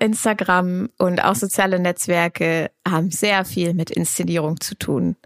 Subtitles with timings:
[0.00, 5.16] Instagram und auch soziale Netzwerke haben sehr viel mit Inszenierung zu tun.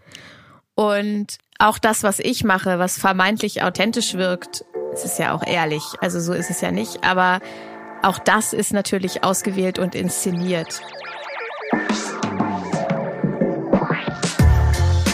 [0.75, 5.83] Und auch das, was ich mache, was vermeintlich authentisch wirkt, es ist ja auch ehrlich,
[6.01, 7.39] also so ist es ja nicht, aber
[8.03, 10.81] auch das ist natürlich ausgewählt und inszeniert.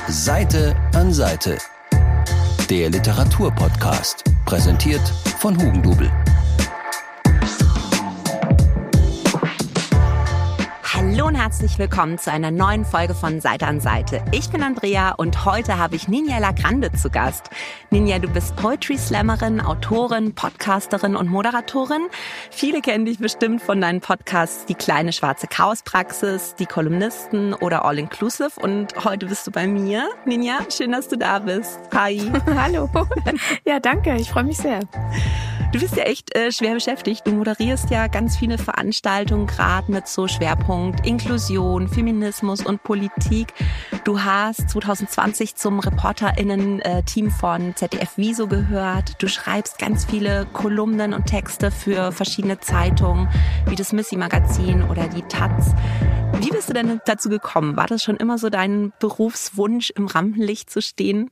[0.08, 1.58] Seite an Seite.
[2.70, 5.08] Der Literaturpodcast, präsentiert
[5.40, 6.12] von Hugendubel.
[11.12, 14.24] Hallo und herzlich willkommen zu einer neuen Folge von Seite an Seite.
[14.32, 17.50] Ich bin Andrea und heute habe ich Ninja Lagrande zu Gast.
[17.90, 22.08] Ninja, du bist Poetry Slammerin, Autorin, Podcasterin und Moderatorin.
[22.50, 28.00] Viele kennen dich bestimmt von deinen Podcasts Die kleine schwarze Chaospraxis, Die Kolumnisten oder All
[28.00, 30.08] Inclusive und heute bist du bei mir.
[30.26, 31.78] Ninja, schön, dass du da bist.
[31.94, 32.22] Hi.
[32.56, 32.90] Hallo.
[33.66, 34.16] Ja, danke.
[34.16, 34.80] Ich freue mich sehr.
[35.72, 37.26] Du bist ja echt äh, schwer beschäftigt.
[37.26, 43.54] Du moderierst ja ganz viele Veranstaltungen, gerade mit so Schwerpunkt Inklusion, Feminismus und Politik.
[44.06, 49.22] Du hast 2020 zum ReporterInnen-Team von ZDF Wieso gehört.
[49.22, 53.28] Du schreibst ganz viele Kolumnen und Texte für verschiedene Zeitungen,
[53.66, 55.74] wie das Missy Magazin oder die Taz.
[56.40, 57.76] Wie bist du denn dazu gekommen?
[57.76, 61.30] War das schon immer so dein Berufswunsch, im Rampenlicht zu stehen?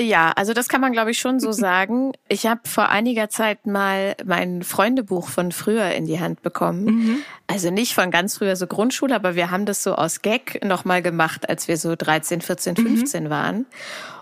[0.00, 2.12] Ja, also das kann man, glaube ich, schon so sagen.
[2.28, 6.84] Ich habe vor einiger Zeit mal mein Freundebuch von früher in die Hand bekommen.
[6.84, 7.18] Mhm.
[7.46, 11.02] Also nicht von ganz früher so Grundschule, aber wir haben das so aus Gag nochmal
[11.02, 13.30] gemacht, als wir so 13, 14, 15 mhm.
[13.30, 13.66] waren.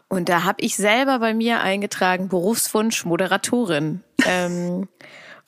[0.08, 4.02] Und da habe ich selber bei mir eingetragen, Berufswunsch Moderatorin.
[4.26, 4.88] ähm,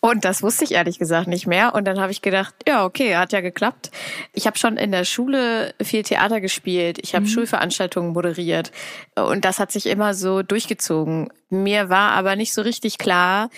[0.05, 1.77] und das wusste ich ehrlich gesagt nicht mehr.
[1.77, 3.92] Und dann habe ich gedacht, ja, okay, hat ja geklappt.
[4.33, 6.98] Ich habe schon in der Schule viel Theater gespielt.
[7.00, 7.28] Ich habe mhm.
[7.28, 8.72] Schulveranstaltungen moderiert.
[9.14, 11.28] Und das hat sich immer so durchgezogen.
[11.50, 13.48] Mir war aber nicht so richtig klar,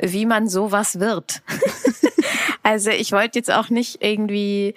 [0.00, 1.42] wie man sowas wird.
[2.62, 4.76] also ich wollte jetzt auch nicht irgendwie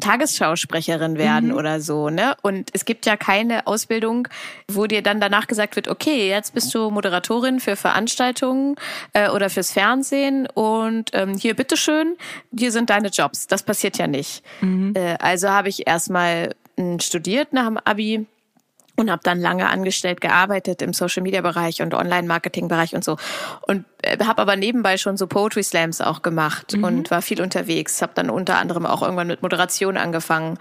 [0.00, 1.56] Tagesschausprecherin werden mhm.
[1.56, 2.34] oder so, ne?
[2.42, 4.26] Und es gibt ja keine Ausbildung,
[4.68, 8.76] wo dir dann danach gesagt wird, okay, jetzt bist du Moderatorin für Veranstaltungen
[9.12, 12.16] äh, oder fürs Fernsehen und ähm, hier bitteschön,
[12.56, 13.46] hier sind deine Jobs.
[13.46, 14.42] Das passiert ja nicht.
[14.62, 14.94] Mhm.
[14.96, 18.26] Äh, also habe ich erstmal hm, studiert nach dem Abi
[19.02, 23.04] und habe dann lange angestellt gearbeitet im Social Media Bereich und Online Marketing Bereich und
[23.04, 23.16] so.
[23.62, 26.84] Und äh, habe aber nebenbei schon so Poetry Slams auch gemacht mhm.
[26.84, 30.58] und war viel unterwegs, habe dann unter anderem auch irgendwann mit Moderation angefangen.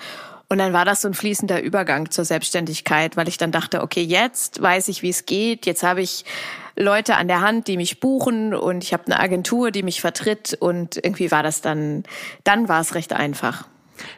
[0.50, 4.02] Und dann war das so ein fließender Übergang zur Selbstständigkeit, weil ich dann dachte, okay,
[4.02, 6.26] jetzt weiß ich, wie es geht, jetzt habe ich
[6.76, 10.58] Leute an der Hand, die mich buchen und ich habe eine Agentur, die mich vertritt.
[10.60, 12.04] Und irgendwie war das dann
[12.44, 13.66] dann war es recht einfach.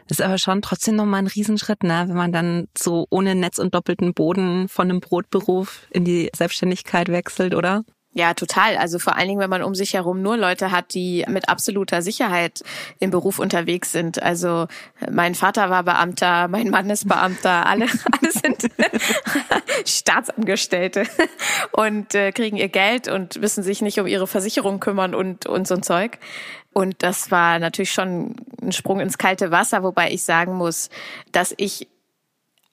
[0.08, 2.04] Das ist aber schon trotzdem nochmal ein Riesenschritt, ne?
[2.08, 7.08] wenn man dann so ohne Netz und doppelten Boden von einem Brotberuf in die Selbstständigkeit
[7.08, 7.84] wechselt, oder?
[8.16, 8.76] Ja, total.
[8.76, 12.00] Also vor allen Dingen, wenn man um sich herum nur Leute hat, die mit absoluter
[12.00, 12.62] Sicherheit
[13.00, 14.22] im Beruf unterwegs sind.
[14.22, 14.68] Also
[15.10, 18.70] mein Vater war Beamter, mein Mann ist Beamter, alle, alle sind
[19.84, 21.06] Staatsangestellte
[21.72, 25.66] und äh, kriegen ihr Geld und müssen sich nicht um ihre Versicherung kümmern und, und
[25.66, 26.18] so ein Zeug.
[26.74, 30.90] Und das war natürlich schon ein Sprung ins kalte Wasser, wobei ich sagen muss,
[31.32, 31.88] dass ich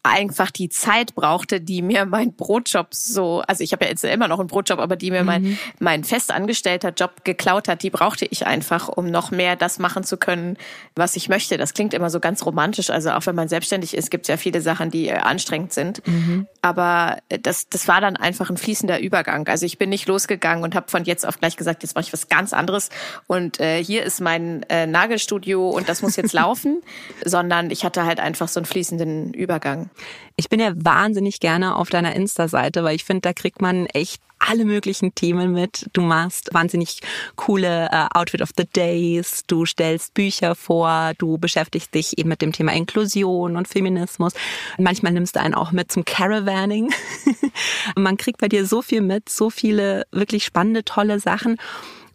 [0.03, 4.28] einfach die Zeit brauchte, die mir mein Brotjob so, also ich habe ja jetzt immer
[4.28, 5.25] noch einen Brotjob, aber die mir mhm.
[5.28, 10.03] mein, mein festangestellter Job geklaut hat, die brauchte ich einfach, um noch mehr das machen
[10.03, 10.57] zu können,
[10.95, 11.57] was ich möchte.
[11.57, 14.38] Das klingt immer so ganz romantisch, also auch wenn man selbstständig ist, gibt es ja
[14.38, 16.06] viele Sachen, die äh, anstrengend sind.
[16.07, 16.47] Mhm.
[16.63, 19.47] Aber das, das war dann einfach ein fließender Übergang.
[19.47, 22.13] Also ich bin nicht losgegangen und habe von jetzt auf gleich gesagt, jetzt mache ich
[22.13, 22.89] was ganz anderes
[23.28, 26.81] und äh, hier ist mein äh, Nagelstudio und das muss jetzt laufen,
[27.25, 29.91] sondern ich hatte halt einfach so einen fließenden Übergang.
[30.35, 34.22] Ich bin ja wahnsinnig gerne auf deiner Insta-Seite, weil ich finde, da kriegt man echt
[34.40, 35.88] alle möglichen Themen mit.
[35.94, 37.02] Du machst wahnsinnig
[37.35, 42.41] coole äh, Outfit of the Days, du stellst Bücher vor, du beschäftigst dich eben mit
[42.41, 44.34] dem Thema Inklusion und Feminismus.
[44.78, 46.91] Manchmal nimmst du einen auch mit zum Caravanning.
[47.96, 51.57] man kriegt bei dir so viel mit, so viele wirklich spannende, tolle Sachen.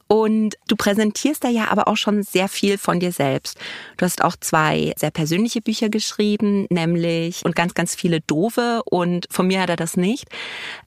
[0.08, 3.58] Und du präsentierst da ja aber auch schon sehr viel von dir selbst.
[3.96, 9.26] Du hast auch zwei sehr persönliche Bücher geschrieben, nämlich und ganz, ganz viele doofe und
[9.30, 10.26] von mir hat er das nicht.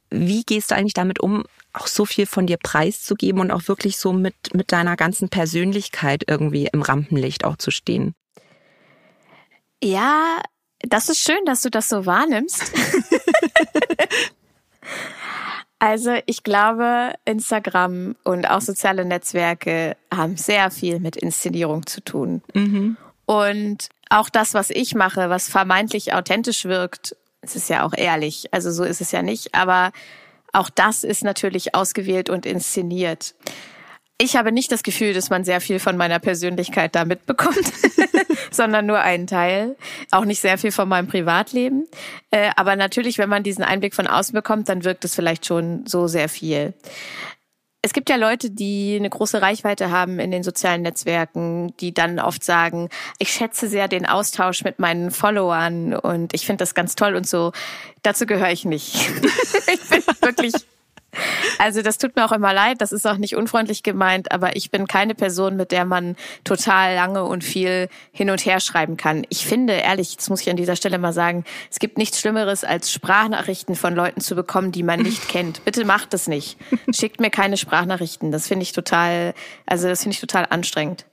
[0.10, 1.44] Wie gehst du eigentlich damit um,
[1.74, 6.24] auch so viel von dir preiszugeben und auch wirklich so mit, mit deiner ganzen Persönlichkeit
[6.28, 8.16] irgendwie im Rampenlicht auch zu stehen?
[9.84, 10.42] Ja,
[10.80, 12.72] das ist schön, dass du das so wahrnimmst.
[15.80, 22.42] Also ich glaube, Instagram und auch soziale Netzwerke haben sehr viel mit Inszenierung zu tun.
[22.54, 22.98] Mhm.
[23.26, 28.54] Und auch das, was ich mache, was vermeintlich authentisch wirkt, es ist ja auch ehrlich,
[28.54, 29.92] also so ist es ja nicht, aber
[30.52, 33.36] auch das ist natürlich ausgewählt und inszeniert.
[34.22, 37.72] Ich habe nicht das Gefühl, dass man sehr viel von meiner Persönlichkeit da mitbekommt,
[38.52, 39.78] sondern nur einen Teil.
[40.12, 41.88] Auch nicht sehr viel von meinem Privatleben.
[42.30, 45.86] Äh, aber natürlich, wenn man diesen Einblick von außen bekommt, dann wirkt es vielleicht schon
[45.88, 46.74] so sehr viel.
[47.82, 52.20] Es gibt ja Leute, die eine große Reichweite haben in den sozialen Netzwerken, die dann
[52.20, 52.90] oft sagen,
[53.20, 57.26] ich schätze sehr den Austausch mit meinen Followern und ich finde das ganz toll und
[57.26, 57.54] so.
[58.02, 58.96] Dazu gehöre ich nicht.
[59.74, 60.54] ich bin wirklich
[61.58, 64.72] also das tut mir auch immer leid, das ist auch nicht unfreundlich gemeint, aber ich
[64.72, 69.26] bin keine Person, mit der man total lange und viel hin und her schreiben kann.
[69.30, 72.64] Ich finde, ehrlich, das muss ich an dieser Stelle mal sagen, es gibt nichts Schlimmeres,
[72.64, 75.66] als Sprachnachrichten von Leuten zu bekommen, die man nicht kennt.
[75.66, 76.58] Bitte macht das nicht.
[76.94, 78.32] Schickt mir keine Sprachnachrichten.
[78.32, 79.34] Das finde ich total,
[79.66, 81.06] also das finde ich total anstrengend.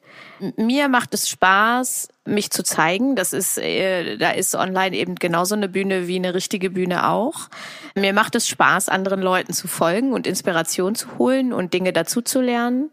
[0.57, 3.17] Mir macht es Spaß, mich zu zeigen.
[3.17, 7.49] Das ist, äh, da ist online eben genauso eine Bühne wie eine richtige Bühne auch.
[7.95, 12.21] Mir macht es Spaß, anderen Leuten zu folgen und Inspiration zu holen und Dinge dazu
[12.21, 12.91] zu lernen.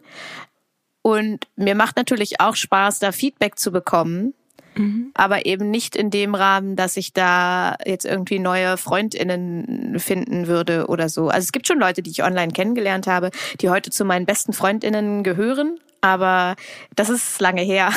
[1.02, 4.34] Und mir macht natürlich auch Spaß, da Feedback zu bekommen.
[4.76, 5.12] Mhm.
[5.14, 10.88] Aber eben nicht in dem Rahmen, dass ich da jetzt irgendwie neue Freundinnen finden würde
[10.88, 11.28] oder so.
[11.28, 13.32] Also es gibt schon Leute, die ich online kennengelernt habe,
[13.62, 16.58] die heute zu meinen besten Freundinnen gehören aber
[16.96, 17.90] das ist lange her.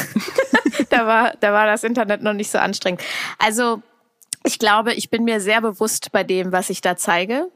[0.91, 3.03] da war, da war das Internet noch nicht so anstrengend.
[3.39, 3.83] Also
[4.45, 7.51] ich glaube, ich bin mir sehr bewusst bei dem, was ich da zeige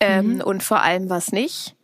[0.00, 0.40] ähm, mhm.
[0.40, 1.76] und vor allem was nicht.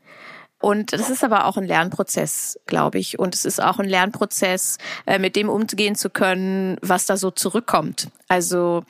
[0.61, 3.21] Und das ist aber auch ein Lernprozess, glaube ich.
[3.21, 7.31] Und es ist auch ein Lernprozess, äh, mit dem umgehen zu können, was da so
[7.31, 8.09] zurückkommt.
[8.27, 8.83] Also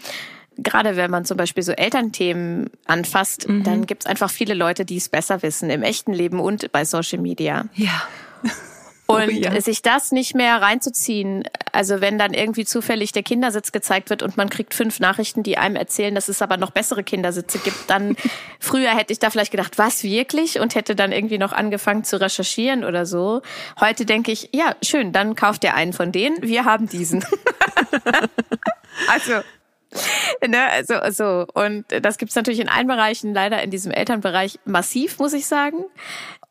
[0.57, 3.63] gerade wenn man zum Beispiel so Elternthemen anfasst, mhm.
[3.63, 6.87] dann gibt es einfach viele Leute, die es besser wissen im echten Leben und bei
[6.87, 7.67] Social Media.
[7.75, 8.09] Ja.
[9.11, 9.59] Oh und oh, ja.
[9.63, 14.37] sich das nicht mehr reinzuziehen, also wenn dann irgendwie zufällig der Kindersitz gezeigt wird und
[14.37, 18.17] man kriegt fünf Nachrichten, die einem erzählen, dass es aber noch bessere Kindersitze gibt, dann
[18.61, 20.61] früher hätte ich da vielleicht gedacht, was wirklich?
[20.61, 23.41] Und hätte dann irgendwie noch angefangen zu recherchieren oder so.
[23.81, 27.25] Heute denke ich, ja, schön, dann kauft ihr einen von denen, wir haben diesen.
[29.09, 29.41] also
[30.47, 35.19] ne, also so und das gibt's natürlich in allen Bereichen, leider in diesem Elternbereich massiv,
[35.19, 35.85] muss ich sagen.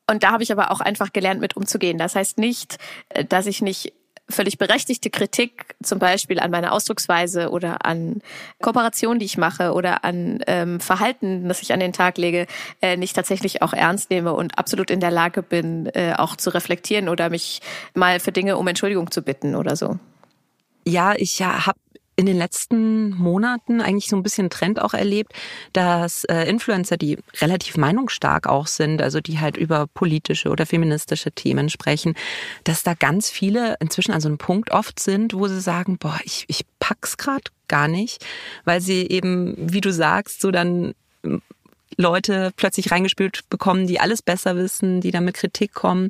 [0.09, 1.97] Und da habe ich aber auch einfach gelernt, mit umzugehen.
[1.97, 2.77] Das heißt nicht,
[3.09, 3.93] äh, dass ich nicht
[4.29, 8.21] völlig berechtigte Kritik, zum Beispiel an meiner Ausdrucksweise oder an
[8.61, 12.45] Kooperation, die ich mache oder an ähm, Verhalten, das ich an den Tag lege,
[12.81, 16.53] äh, nicht tatsächlich auch ernst nehme und absolut in der Lage bin, äh, auch zu
[16.53, 17.61] reflektieren oder mich
[17.93, 19.97] mal für Dinge um Entschuldigung zu bitten oder so.
[20.85, 21.79] Ja, ich habe
[22.17, 25.33] in den letzten Monaten eigentlich so ein bisschen Trend auch erlebt,
[25.71, 31.31] dass äh, Influencer, die relativ meinungsstark auch sind, also die halt über politische oder feministische
[31.31, 32.15] Themen sprechen,
[32.63, 36.19] dass da ganz viele inzwischen an so einem Punkt oft sind, wo sie sagen, boah,
[36.23, 38.25] ich, ich pack's gerade gar nicht,
[38.65, 40.95] weil sie eben, wie du sagst, so dann
[41.97, 46.09] Leute plötzlich reingespielt bekommen, die alles besser wissen, die dann mit Kritik kommen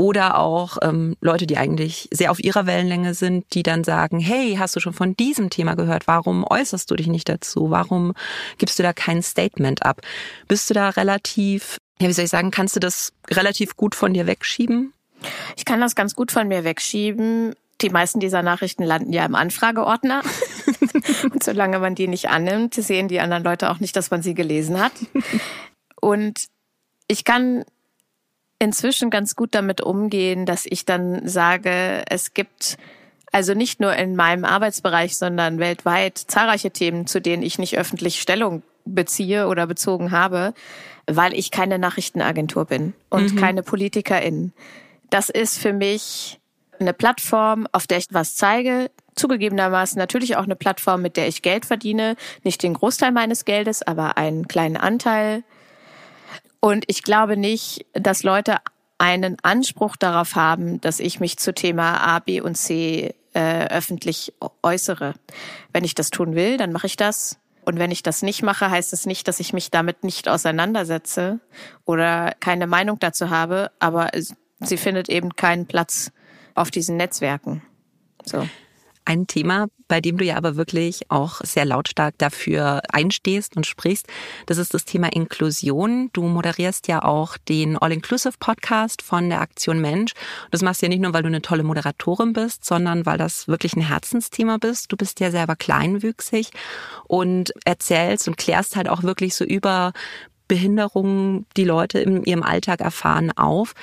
[0.00, 4.56] oder auch ähm, Leute, die eigentlich sehr auf ihrer Wellenlänge sind, die dann sagen, hey,
[4.58, 6.06] hast du schon von diesem Thema gehört?
[6.06, 7.68] Warum äußerst du dich nicht dazu?
[7.68, 8.14] Warum
[8.56, 10.00] gibst du da kein Statement ab?
[10.48, 14.14] Bist du da relativ, ja, wie soll ich sagen, kannst du das relativ gut von
[14.14, 14.94] dir wegschieben?
[15.58, 17.54] Ich kann das ganz gut von mir wegschieben.
[17.82, 20.22] Die meisten dieser Nachrichten landen ja im Anfrageordner.
[21.24, 24.32] Und solange man die nicht annimmt, sehen die anderen Leute auch nicht, dass man sie
[24.32, 24.92] gelesen hat.
[26.00, 26.46] Und
[27.06, 27.66] ich kann
[28.60, 32.76] inzwischen ganz gut damit umgehen, dass ich dann sage, es gibt
[33.32, 38.20] also nicht nur in meinem Arbeitsbereich, sondern weltweit zahlreiche Themen, zu denen ich nicht öffentlich
[38.20, 40.54] Stellung beziehe oder bezogen habe,
[41.06, 43.36] weil ich keine Nachrichtenagentur bin und mhm.
[43.36, 44.52] keine Politikerin.
[45.10, 46.38] Das ist für mich
[46.78, 51.42] eine Plattform, auf der ich was zeige, zugegebenermaßen natürlich auch eine Plattform, mit der ich
[51.42, 55.44] Geld verdiene, nicht den Großteil meines Geldes, aber einen kleinen Anteil.
[56.60, 58.58] Und ich glaube nicht, dass Leute
[58.98, 64.34] einen Anspruch darauf haben, dass ich mich zu Thema A, B und C äh, öffentlich
[64.62, 65.14] äußere.
[65.72, 67.38] Wenn ich das tun will, dann mache ich das.
[67.64, 70.28] Und wenn ich das nicht mache, heißt es das nicht, dass ich mich damit nicht
[70.28, 71.40] auseinandersetze
[71.84, 74.10] oder keine Meinung dazu habe, aber
[74.60, 76.12] sie findet eben keinen Platz
[76.54, 77.62] auf diesen Netzwerken.
[78.24, 78.46] So.
[79.04, 84.06] Ein Thema, bei dem du ja aber wirklich auch sehr lautstark dafür einstehst und sprichst,
[84.46, 86.10] das ist das Thema Inklusion.
[86.12, 90.12] Du moderierst ja auch den All-Inclusive-Podcast von der Aktion Mensch.
[90.50, 93.48] Das machst du ja nicht nur, weil du eine tolle Moderatorin bist, sondern weil das
[93.48, 94.92] wirklich ein Herzensthema bist.
[94.92, 96.50] Du bist ja selber kleinwüchsig
[97.08, 99.92] und erzählst und klärst halt auch wirklich so über
[100.46, 103.74] Behinderungen, die Leute in ihrem Alltag erfahren, auf.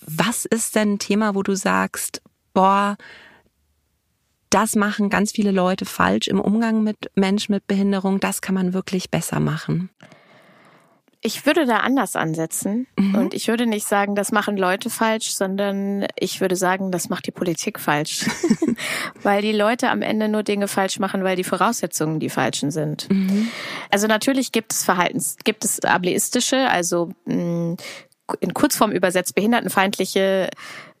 [0.00, 2.22] Was ist denn ein Thema, wo du sagst,
[2.54, 2.96] boah,
[4.50, 8.20] das machen ganz viele Leute falsch im Umgang mit Menschen mit Behinderung.
[8.20, 9.90] Das kann man wirklich besser machen.
[11.20, 13.14] Ich würde da anders ansetzen mhm.
[13.16, 17.26] und ich würde nicht sagen, das machen Leute falsch, sondern ich würde sagen, das macht
[17.26, 18.24] die Politik falsch.
[19.22, 23.10] weil die Leute am Ende nur Dinge falsch machen, weil die Voraussetzungen die falschen sind.
[23.10, 23.48] Mhm.
[23.90, 27.76] Also natürlich gibt es Verhaltens, gibt es ableistische, also mh, mm,
[28.40, 30.50] in Kurzform übersetzt behindertenfeindliche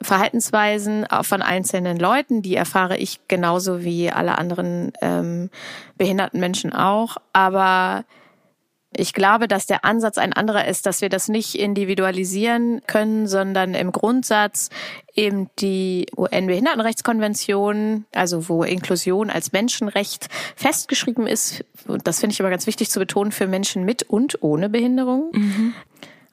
[0.00, 5.50] Verhaltensweisen von einzelnen Leuten, die erfahre ich genauso wie alle anderen ähm,
[5.96, 7.16] behinderten Menschen auch.
[7.32, 8.04] Aber
[8.96, 13.74] ich glaube, dass der Ansatz ein anderer ist, dass wir das nicht individualisieren können, sondern
[13.74, 14.70] im Grundsatz
[15.14, 22.50] eben die UN-Behindertenrechtskonvention, also wo Inklusion als Menschenrecht festgeschrieben ist, und das finde ich aber
[22.50, 25.32] ganz wichtig zu betonen, für Menschen mit und ohne Behinderung.
[25.32, 25.74] Mhm.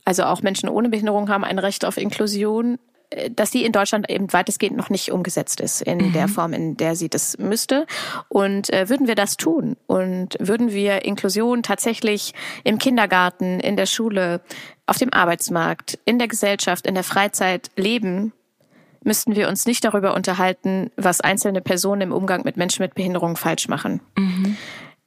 [0.05, 2.77] Also auch Menschen ohne Behinderung haben ein Recht auf Inklusion
[3.09, 6.13] äh, dass die in Deutschland eben weitestgehend noch nicht umgesetzt ist in mhm.
[6.13, 7.85] der Form, in der sie das müsste.
[8.29, 12.33] Und äh, würden wir das tun und würden wir Inklusion tatsächlich
[12.63, 14.41] im Kindergarten, in der Schule,
[14.87, 18.33] auf dem Arbeitsmarkt, in der Gesellschaft, in der Freizeit leben,
[19.03, 23.35] müssten wir uns nicht darüber unterhalten, was einzelne Personen im Umgang mit Menschen mit Behinderung
[23.35, 24.01] falsch machen.
[24.17, 24.57] Mhm.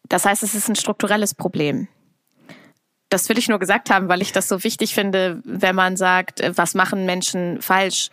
[0.09, 1.89] Das heißt, es ist ein strukturelles Problem.
[3.09, 6.41] Das will ich nur gesagt haben, weil ich das so wichtig finde, wenn man sagt,
[6.41, 8.11] äh, was machen Menschen falsch?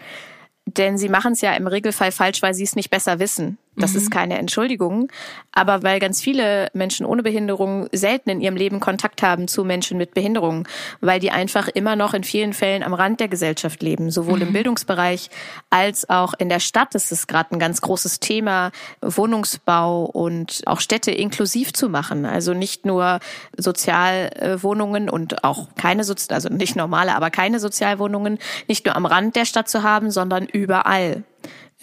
[0.65, 3.57] Denn sie machen es ja im Regelfall falsch, weil sie es nicht besser wissen.
[3.77, 3.97] Das mhm.
[3.97, 5.09] ist keine Entschuldigung.
[5.51, 9.97] Aber weil ganz viele Menschen ohne Behinderung selten in ihrem Leben Kontakt haben zu Menschen
[9.97, 10.67] mit Behinderung,
[11.01, 14.47] weil die einfach immer noch in vielen Fällen am Rand der Gesellschaft leben, sowohl mhm.
[14.47, 15.29] im Bildungsbereich
[15.69, 16.95] als auch in der Stadt.
[16.95, 22.25] Ist gerade ein ganz großes Thema, Wohnungsbau und auch Städte inklusiv zu machen.
[22.25, 23.19] Also nicht nur
[23.57, 29.35] Sozialwohnungen und auch keine, Sozi also nicht normale, aber keine Sozialwohnungen, nicht nur am Rand
[29.35, 31.23] der Stadt zu haben, sondern überall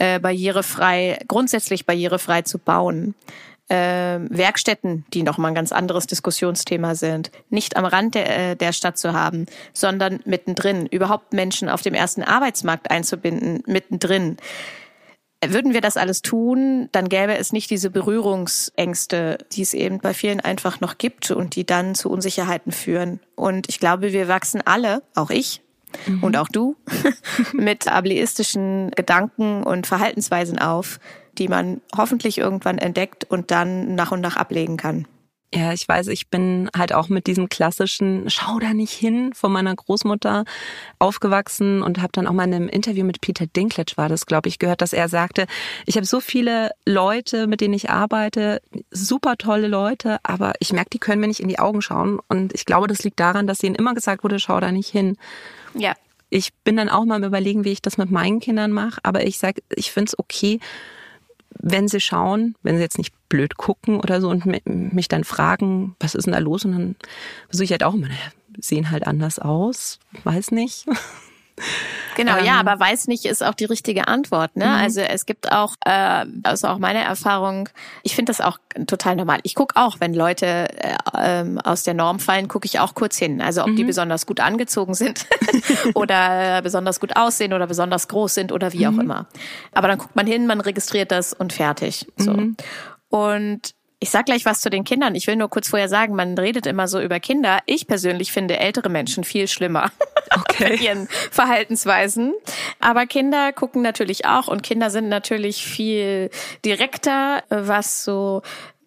[0.02, 3.14] äh, barrierefrei, grundsätzlich barrierefrei zu bauen.
[3.68, 8.72] Äh, Werkstätten, die nochmal ein ganz anderes Diskussionsthema sind, nicht am Rand der, äh, der
[8.72, 14.38] Stadt zu haben, sondern mittendrin, überhaupt Menschen auf dem ersten Arbeitsmarkt einzubinden, mittendrin.
[15.44, 20.14] Würden wir das alles tun, dann gäbe es nicht diese Berührungsängste, die es eben bei
[20.14, 23.20] vielen einfach noch gibt und die dann zu Unsicherheiten führen.
[23.36, 25.62] Und ich glaube, wir wachsen alle, auch ich,
[26.06, 26.22] mhm.
[26.22, 26.76] und auch du
[27.52, 30.98] mit ableistischen Gedanken und Verhaltensweisen auf,
[31.38, 35.06] die man hoffentlich irgendwann entdeckt und dann nach und nach ablegen kann.
[35.54, 39.52] Ja, ich weiß, ich bin halt auch mit diesem klassischen Schau da nicht hin von
[39.52, 40.44] meiner Großmutter
[40.98, 44.48] aufgewachsen und habe dann auch mal in einem Interview mit Peter Dinklage war das, glaube
[44.48, 45.44] ich, gehört, dass er sagte,
[45.84, 50.88] ich habe so viele Leute, mit denen ich arbeite, super tolle Leute, aber ich merke,
[50.90, 53.62] die können mir nicht in die Augen schauen und ich glaube, das liegt daran, dass
[53.62, 55.18] ihnen immer gesagt wurde, schau da nicht hin.
[55.74, 55.94] Ja.
[56.30, 59.26] Ich bin dann auch mal am überlegen, wie ich das mit meinen Kindern mache, aber
[59.26, 60.60] ich sage, ich finde es okay,
[61.58, 65.94] wenn sie schauen, wenn sie jetzt nicht blöd gucken oder so und mich dann fragen,
[66.00, 66.64] was ist denn da los?
[66.64, 66.96] Und dann
[67.48, 68.08] versuche ich halt auch immer,
[68.58, 70.86] sehen halt anders aus, weiß nicht.
[72.16, 74.56] Genau, ähm, ja, aber weiß nicht ist auch die richtige Antwort.
[74.56, 74.66] Ne?
[74.66, 74.70] Mhm.
[74.70, 77.68] Also es gibt auch, äh, also auch meine Erfahrung,
[78.02, 79.40] ich finde das auch total normal.
[79.42, 83.16] Ich gucke auch, wenn Leute äh, ähm, aus der Norm fallen, gucke ich auch kurz
[83.16, 83.40] hin.
[83.40, 83.76] Also ob mhm.
[83.76, 85.26] die besonders gut angezogen sind
[85.94, 88.98] oder besonders gut aussehen oder besonders groß sind oder wie mhm.
[88.98, 89.26] auch immer.
[89.72, 92.06] Aber dann guckt man hin, man registriert das und fertig.
[92.16, 92.32] So.
[92.32, 92.56] Mhm.
[93.08, 95.14] Und ich sag gleich was zu den Kindern.
[95.14, 97.60] Ich will nur kurz vorher sagen, man redet immer so über Kinder.
[97.66, 99.90] Ich persönlich finde ältere Menschen viel schlimmer.
[100.34, 100.70] Okay.
[100.70, 102.32] mit ihren Verhaltensweisen.
[102.80, 106.30] Aber Kinder gucken natürlich auch und Kinder sind natürlich viel
[106.64, 108.40] direkter, was so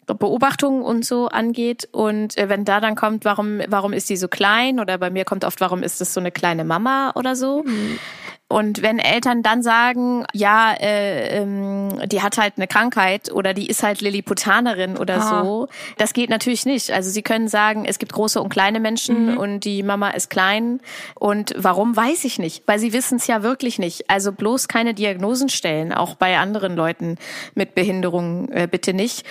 [0.06, 1.88] Beobachtungen und so angeht.
[1.92, 4.80] Und äh, wenn da dann kommt, warum, warum ist die so klein?
[4.80, 7.64] Oder bei mir kommt oft, warum ist das so eine kleine Mama oder so?
[7.64, 8.00] Mhm.
[8.48, 13.66] Und wenn Eltern dann sagen, ja, äh, ähm, die hat halt eine Krankheit oder die
[13.66, 15.44] ist halt Lilliputanerin oder ah.
[15.44, 16.92] so, das geht natürlich nicht.
[16.92, 19.38] Also sie können sagen, es gibt große und kleine Menschen mhm.
[19.38, 20.80] und die Mama ist klein.
[21.16, 24.12] Und warum, weiß ich nicht, weil sie wissen es ja wirklich nicht.
[24.12, 27.18] Also bloß keine Diagnosen stellen, auch bei anderen Leuten
[27.56, 29.26] mit Behinderungen äh, bitte nicht.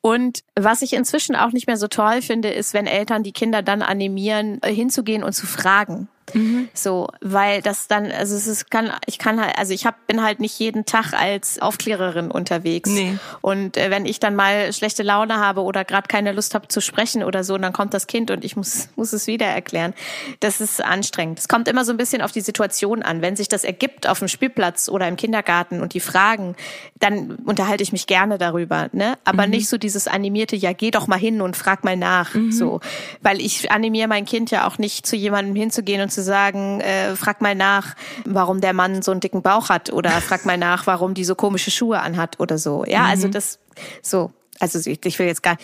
[0.00, 3.62] Und was ich inzwischen auch nicht mehr so toll finde, ist, wenn Eltern die Kinder
[3.62, 6.08] dann animieren, äh, hinzugehen und zu fragen.
[6.34, 6.68] Mhm.
[6.74, 10.22] So, weil das dann, also es ist, kann, ich kann halt, also ich hab, bin
[10.22, 12.90] halt nicht jeden Tag als Aufklärerin unterwegs.
[12.90, 13.18] Nee.
[13.40, 16.80] Und äh, wenn ich dann mal schlechte Laune habe oder gerade keine Lust habe zu
[16.80, 19.94] sprechen oder so, dann kommt das Kind und ich muss, muss es wieder erklären.
[20.40, 21.38] Das ist anstrengend.
[21.38, 23.22] Es kommt immer so ein bisschen auf die Situation an.
[23.22, 26.56] Wenn sich das ergibt auf dem Spielplatz oder im Kindergarten und die Fragen,
[26.98, 29.18] dann unterhalte ich mich gerne darüber, ne?
[29.24, 29.52] Aber mhm.
[29.52, 32.52] nicht so dieses animierte, ja, geh doch mal hin und frag mal nach, mhm.
[32.52, 32.80] so.
[33.22, 37.14] Weil ich animiere mein Kind ja auch nicht zu jemandem hinzugehen und zu sagen, äh,
[37.14, 37.94] frag mal nach,
[38.24, 41.34] warum der Mann so einen dicken Bauch hat oder frag mal nach, warum die so
[41.34, 42.84] komische Schuhe anhat oder so.
[42.86, 43.34] Ja, also mhm.
[43.34, 43.58] also das
[44.02, 44.30] so.
[44.58, 45.58] Also ich, ich will jetzt gar,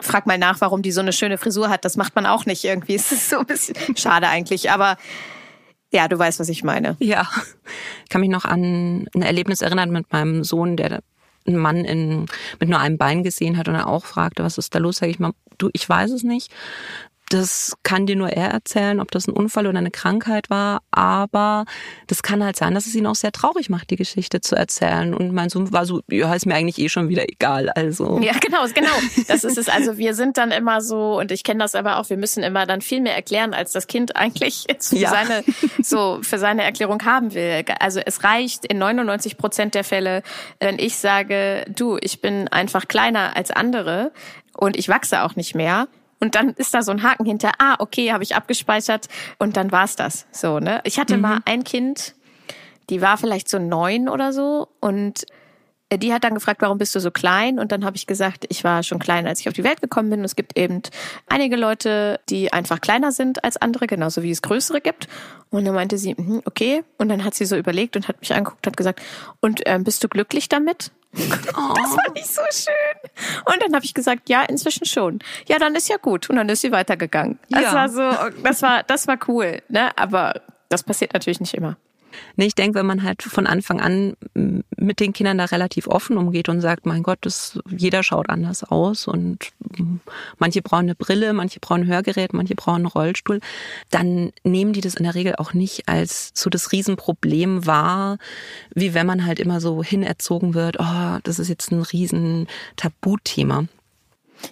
[0.00, 1.84] frag mal nach, warum die so eine schöne Frisur hat.
[1.84, 2.94] Das macht man auch nicht irgendwie.
[2.96, 4.96] Es ist so ein bisschen schade eigentlich, aber
[5.92, 6.96] ja, du weißt, was ich meine.
[6.98, 7.28] Ja,
[8.02, 11.00] ich kann mich noch an ein Erlebnis erinnern mit meinem Sohn, der
[11.46, 12.26] einen Mann in,
[12.58, 14.96] mit nur einem Bein gesehen hat und er auch fragte, was ist da los?
[14.96, 16.50] Sag ich mal, du, ich weiß es nicht.
[17.32, 20.82] Das kann dir nur er erzählen, ob das ein Unfall oder eine Krankheit war.
[20.90, 21.64] Aber
[22.06, 25.14] das kann halt sein, dass es ihn auch sehr traurig macht, die Geschichte zu erzählen.
[25.14, 27.70] Und mein Sohn war so, ja, ist mir eigentlich eh schon wieder egal.
[27.70, 28.20] Also.
[28.20, 28.92] Ja, genau, genau.
[29.28, 29.70] Das ist es.
[29.70, 32.66] Also wir sind dann immer so, und ich kenne das aber auch, wir müssen immer
[32.66, 35.08] dann viel mehr erklären, als das Kind eigentlich jetzt für ja.
[35.08, 35.42] seine,
[35.82, 37.64] so, für seine Erklärung haben will.
[37.80, 40.22] Also es reicht in 99 Prozent der Fälle,
[40.60, 44.12] wenn ich sage, du, ich bin einfach kleiner als andere
[44.54, 45.88] und ich wachse auch nicht mehr
[46.22, 49.08] und dann ist da so ein Haken hinter, ah, okay, habe ich abgespeichert
[49.40, 50.24] und dann war's das.
[50.30, 50.80] So, ne?
[50.84, 51.22] Ich hatte mhm.
[51.22, 52.14] mal ein Kind,
[52.90, 55.24] die war vielleicht so neun oder so und
[55.88, 57.58] äh, die hat dann gefragt, warum bist du so klein?
[57.58, 60.10] Und dann habe ich gesagt, ich war schon klein, als ich auf die Welt gekommen
[60.10, 60.20] bin.
[60.20, 60.82] Und es gibt eben
[61.28, 65.08] einige Leute, die einfach kleiner sind als andere, genauso wie es größere gibt.
[65.50, 66.84] Und dann meinte sie, hm, okay.
[66.98, 69.02] Und dann hat sie so überlegt und hat mich angeguckt, hat gesagt,
[69.40, 70.92] und ähm, bist du glücklich damit?
[71.16, 71.18] Oh.
[71.74, 72.91] Das war nicht so schön.
[73.44, 75.20] Und dann habe ich gesagt, ja, inzwischen schon.
[75.46, 76.30] Ja, dann ist ja gut.
[76.30, 77.38] Und dann ist sie weitergegangen.
[77.50, 77.74] Das ja.
[77.74, 79.62] war so, das war, das war cool.
[79.68, 79.96] Ne?
[79.96, 81.76] Aber das passiert natürlich nicht immer.
[82.36, 86.16] Nee, ich denke, wenn man halt von Anfang an mit den Kindern da relativ offen
[86.16, 89.52] umgeht und sagt, mein Gott, das, jeder schaut anders aus und
[90.38, 93.40] manche brauchen eine Brille, manche brauchen ein Hörgerät, manche brauchen einen Rollstuhl,
[93.90, 98.18] dann nehmen die das in der Regel auch nicht als so das Riesenproblem wahr,
[98.74, 103.64] wie wenn man halt immer so hinerzogen wird, oh, das ist jetzt ein riesen Tabuthema.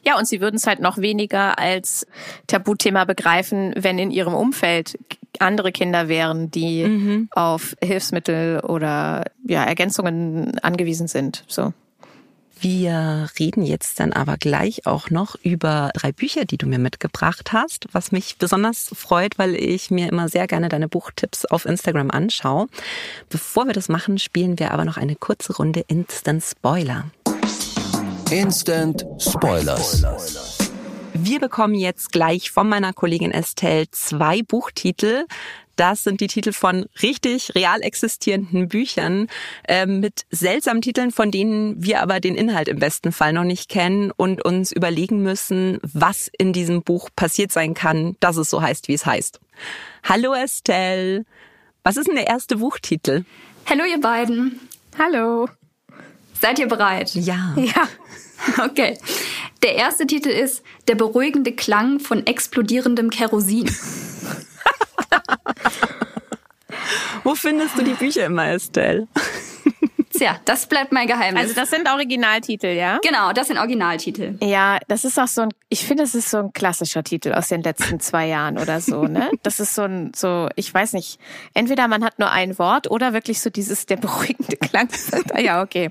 [0.05, 2.07] Ja, und sie würden es halt noch weniger als
[2.47, 4.99] Tabuthema begreifen, wenn in ihrem Umfeld
[5.39, 7.29] andere Kinder wären, die mhm.
[7.31, 11.45] auf Hilfsmittel oder ja, Ergänzungen angewiesen sind.
[11.47, 11.73] So.
[12.63, 17.55] Wir reden jetzt dann aber gleich auch noch über drei Bücher, die du mir mitgebracht
[17.55, 22.11] hast, was mich besonders freut, weil ich mir immer sehr gerne deine Buchtipps auf Instagram
[22.11, 22.67] anschaue.
[23.31, 27.11] Bevor wir das machen, spielen wir aber noch eine kurze Runde Instant Spoiler.
[28.31, 30.70] Instant Spoilers.
[31.23, 35.27] Wir bekommen jetzt gleich von meiner Kollegin Estelle zwei Buchtitel.
[35.77, 39.27] Das sind die Titel von richtig real existierenden Büchern
[39.69, 43.69] äh, mit seltsamen Titeln, von denen wir aber den Inhalt im besten Fall noch nicht
[43.69, 48.63] kennen und uns überlegen müssen, was in diesem Buch passiert sein kann, dass es so
[48.63, 49.41] heißt, wie es heißt.
[50.03, 51.27] Hallo Estelle,
[51.85, 53.27] was ist denn der erste Buchtitel?
[53.67, 54.59] Hallo ihr beiden.
[54.99, 55.51] Hallo.
[56.41, 57.15] Seid ihr bereit?
[57.15, 57.55] Ja.
[57.57, 57.89] Ja.
[58.59, 58.99] Okay.
[59.63, 63.71] Der erste Titel ist Der beruhigende Klang von explodierendem Kerosin.
[67.25, 69.07] Wo findest du die Bücher immer, Estelle?
[70.21, 71.45] Tja, das bleibt mein Geheimnis.
[71.45, 72.99] Also das sind Originaltitel, ja?
[73.03, 74.37] Genau, das sind Originaltitel.
[74.43, 77.49] Ja, das ist auch so ein, ich finde, das ist so ein klassischer Titel aus
[77.49, 79.31] den letzten zwei Jahren oder so, ne?
[79.43, 81.19] Das ist so ein, so, ich weiß nicht,
[81.55, 84.91] entweder man hat nur ein Wort oder wirklich so dieses, der beruhigende Klang.
[85.43, 85.91] ja, okay.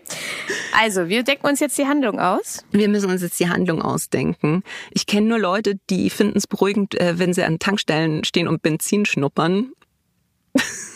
[0.79, 2.63] Also, wir denken uns jetzt die Handlung aus.
[2.69, 4.61] Wir müssen uns jetzt die Handlung ausdenken.
[4.91, 8.61] Ich kenne nur Leute, die finden es beruhigend, äh, wenn sie an Tankstellen stehen und
[8.61, 9.71] Benzin schnuppern.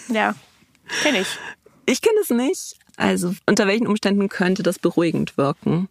[0.10, 0.36] Ja,
[1.02, 1.39] kenne ich.
[1.86, 5.90] Ich kenne es nicht, also unter welchen Umständen könnte das beruhigend wirken?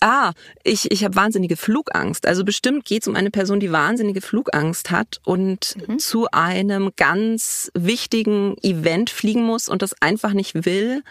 [0.00, 0.32] Ah,
[0.64, 2.26] ich, ich habe wahnsinnige Flugangst.
[2.26, 5.98] Also bestimmt geht es um eine Person, die wahnsinnige Flugangst hat und mhm.
[5.98, 11.02] zu einem ganz wichtigen Event fliegen muss und das einfach nicht will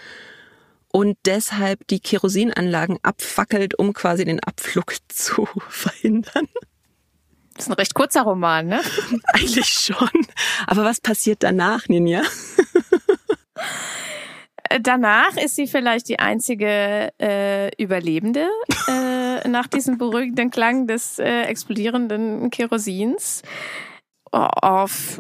[0.92, 6.48] und deshalb die Kerosinanlagen abfackelt, um quasi den Abflug zu verhindern.
[7.54, 8.82] Das ist ein recht kurzer Roman, ne?
[9.34, 10.10] Eigentlich schon.
[10.68, 12.22] Aber was passiert danach, Ninja?
[14.82, 18.48] Danach ist sie vielleicht die einzige äh, Überlebende
[18.88, 23.44] äh, nach diesem beruhigenden Klang des äh, explodierenden Kerosins
[24.32, 25.20] auf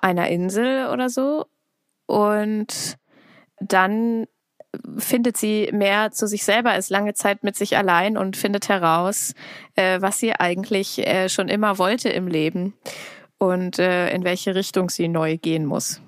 [0.00, 1.46] einer Insel oder so.
[2.06, 2.96] Und
[3.60, 4.26] dann
[4.98, 9.34] findet sie mehr zu sich selber, ist lange Zeit mit sich allein und findet heraus,
[9.74, 12.74] äh, was sie eigentlich äh, schon immer wollte im Leben
[13.38, 16.00] und äh, in welche Richtung sie neu gehen muss.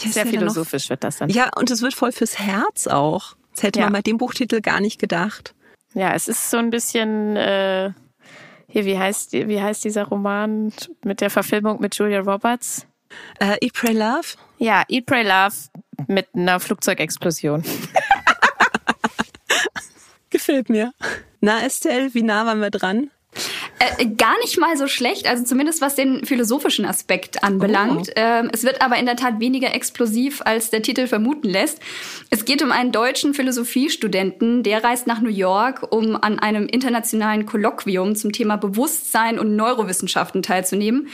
[0.00, 1.30] Sehr philosophisch noch, wird das dann.
[1.30, 3.34] Ja, und es wird voll fürs Herz auch.
[3.54, 3.86] Das hätte ja.
[3.86, 5.54] man bei dem Buchtitel gar nicht gedacht.
[5.94, 7.90] Ja, es ist so ein bisschen, äh,
[8.68, 10.72] hier, wie heißt, wie heißt dieser Roman
[11.04, 12.86] mit der Verfilmung mit Julia Roberts?
[13.42, 14.36] Uh, Eat, Pray, Love?
[14.58, 15.56] Ja, Eat, Pray, Love
[16.06, 17.64] mit einer Flugzeugexplosion.
[20.30, 20.92] Gefällt mir.
[21.40, 23.10] Na, Estelle, wie nah waren wir dran?
[23.82, 28.08] Äh, gar nicht mal so schlecht, also zumindest was den philosophischen Aspekt anbelangt.
[28.10, 28.12] Oh.
[28.14, 31.80] Ähm, es wird aber in der Tat weniger explosiv, als der Titel vermuten lässt.
[32.28, 37.46] Es geht um einen deutschen Philosophiestudenten, der reist nach New York, um an einem internationalen
[37.46, 41.08] Kolloquium zum Thema Bewusstsein und Neurowissenschaften teilzunehmen.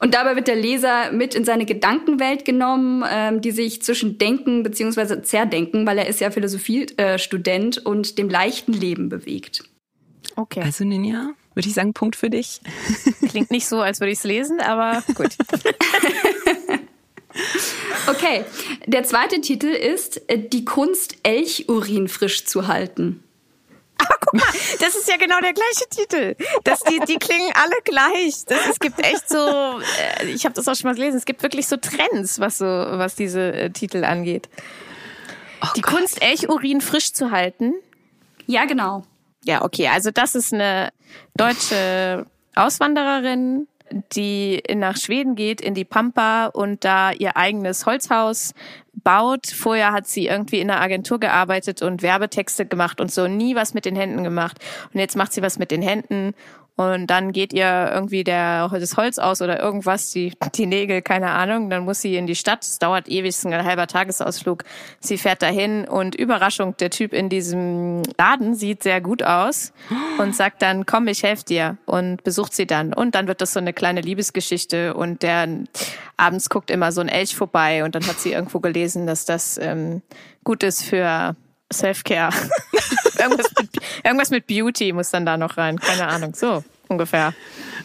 [0.00, 4.64] Und dabei wird der Leser mit in seine Gedankenwelt genommen, ähm, die sich zwischen Denken
[4.64, 5.22] bzw.
[5.22, 9.62] Zerdenken, weil er ist ja Philosophiestudent und dem leichten Leben bewegt.
[10.34, 10.62] Okay.
[10.62, 12.60] Also Ninja, würde ich sagen, Punkt für dich.
[13.28, 15.26] Klingt nicht so, als würde ich es lesen, aber gut.
[18.06, 18.44] okay,
[18.86, 23.24] der zweite Titel ist äh, Die Kunst, Elchurin frisch zu halten.
[23.98, 24.46] Aber guck mal,
[24.78, 26.36] das ist ja genau der gleiche Titel.
[26.62, 28.44] Das, die, die klingen alle gleich.
[28.46, 29.80] Das, es gibt echt so,
[30.20, 32.66] äh, ich habe das auch schon mal gelesen, es gibt wirklich so Trends, was so,
[32.66, 34.48] was diese äh, Titel angeht.
[35.60, 35.96] Oh die Gott.
[35.96, 37.74] Kunst, Elchurin frisch zu halten.
[38.46, 39.04] Ja, genau.
[39.44, 39.88] Ja, okay.
[39.88, 40.90] Also das ist eine
[41.36, 43.68] deutsche Auswandererin,
[44.12, 48.52] die nach Schweden geht, in die Pampa und da ihr eigenes Holzhaus
[48.92, 49.46] baut.
[49.46, 53.74] Vorher hat sie irgendwie in einer Agentur gearbeitet und Werbetexte gemacht und so, nie was
[53.74, 54.58] mit den Händen gemacht.
[54.92, 56.34] Und jetzt macht sie was mit den Händen
[56.78, 61.30] und dann geht ihr irgendwie der, das Holz aus oder irgendwas, die, die Nägel, keine
[61.30, 61.70] Ahnung.
[61.70, 62.62] Dann muss sie in die Stadt.
[62.62, 64.62] Es dauert ewig, ein halber Tagesausflug.
[65.00, 69.72] Sie fährt dahin und Überraschung, der Typ in diesem Laden sieht sehr gut aus
[70.18, 72.94] und sagt dann, komm, ich helfe dir und besucht sie dann.
[72.94, 75.48] Und dann wird das so eine kleine Liebesgeschichte und der
[76.16, 79.58] abends guckt immer so ein Elch vorbei und dann hat sie irgendwo gelesen, dass das
[79.58, 80.00] ähm,
[80.44, 81.34] gut ist für
[81.72, 82.32] Self-Care.
[83.18, 83.70] irgendwas, mit,
[84.04, 85.78] irgendwas mit Beauty muss dann da noch rein.
[85.78, 86.34] Keine Ahnung.
[86.34, 87.34] So ungefähr.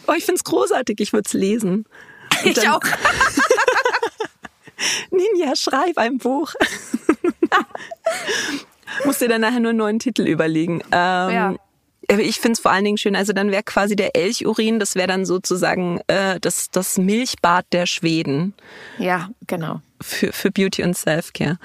[0.06, 1.00] Oh, ich find's großartig.
[1.00, 1.86] Ich würde es lesen.
[2.44, 2.80] Und ich auch.
[5.10, 6.54] Ninja, schreib ein Buch.
[9.04, 10.80] Musst dir dann nachher nur einen neuen Titel überlegen.
[10.92, 11.54] Ähm, ja.
[12.08, 15.08] Ich finde es vor allen Dingen schön, also dann wäre quasi der Elchurin, das wäre
[15.08, 18.52] dann sozusagen äh, das, das Milchbad der Schweden.
[18.98, 19.80] Ja, genau.
[20.02, 21.58] Für, für Beauty und Self-Care.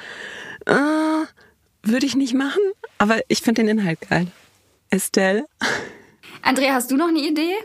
[0.66, 1.26] Äh,
[1.84, 2.62] würde ich nicht machen,
[2.98, 4.28] aber ich finde den Inhalt geil.
[4.90, 5.46] Estelle?
[6.42, 7.56] Andrea, hast du noch eine Idee?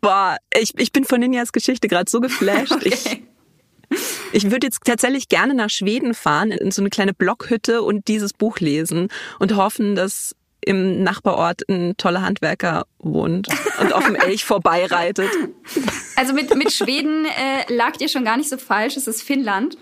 [0.00, 2.72] Boah, ich, ich bin von Ninjas Geschichte gerade so geflasht.
[2.72, 3.24] okay.
[3.90, 8.08] Ich, ich würde jetzt tatsächlich gerne nach Schweden fahren, in so eine kleine Blockhütte und
[8.08, 13.48] dieses Buch lesen und hoffen, dass im Nachbarort ein toller Handwerker wohnt
[13.80, 15.30] und auf dem Elch vorbeireitet.
[16.16, 19.76] Also mit, mit Schweden äh, lagt ihr schon gar nicht so falsch, es ist Finnland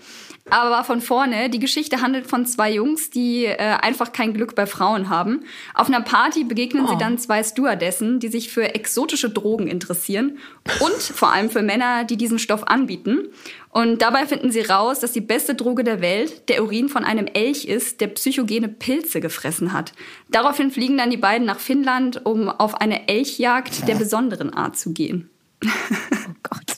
[0.49, 1.49] aber von vorne.
[1.49, 5.45] Die Geschichte handelt von zwei Jungs, die äh, einfach kein Glück bei Frauen haben.
[5.73, 6.89] Auf einer Party begegnen oh.
[6.89, 10.37] sie dann zwei Stewardessen, die sich für exotische Drogen interessieren
[10.81, 13.29] und vor allem für Männer, die diesen Stoff anbieten.
[13.69, 17.25] Und dabei finden sie raus, dass die beste Droge der Welt der Urin von einem
[17.25, 19.93] Elch ist, der psychogene Pilze gefressen hat.
[20.29, 24.93] Daraufhin fliegen dann die beiden nach Finnland, um auf eine Elchjagd der besonderen Art zu
[24.93, 25.29] gehen.
[25.65, 26.72] Oh Gott.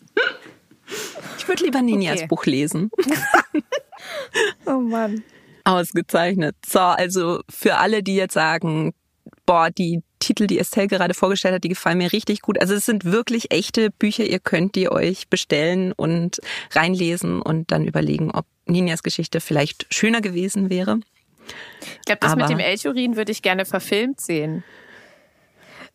[1.45, 2.27] Ich würde lieber Ninjas okay.
[2.27, 2.89] Buch lesen.
[4.65, 5.23] oh Mann.
[5.63, 6.55] Ausgezeichnet.
[6.67, 8.95] So, also für alle, die jetzt sagen,
[9.45, 12.59] boah, die Titel, die Estelle gerade vorgestellt hat, die gefallen mir richtig gut.
[12.59, 14.23] Also es sind wirklich echte Bücher.
[14.23, 20.21] Ihr könnt die euch bestellen und reinlesen und dann überlegen, ob Ninjas Geschichte vielleicht schöner
[20.21, 20.99] gewesen wäre.
[21.99, 24.63] Ich glaube, das Aber mit dem Elchurin würde ich gerne verfilmt sehen.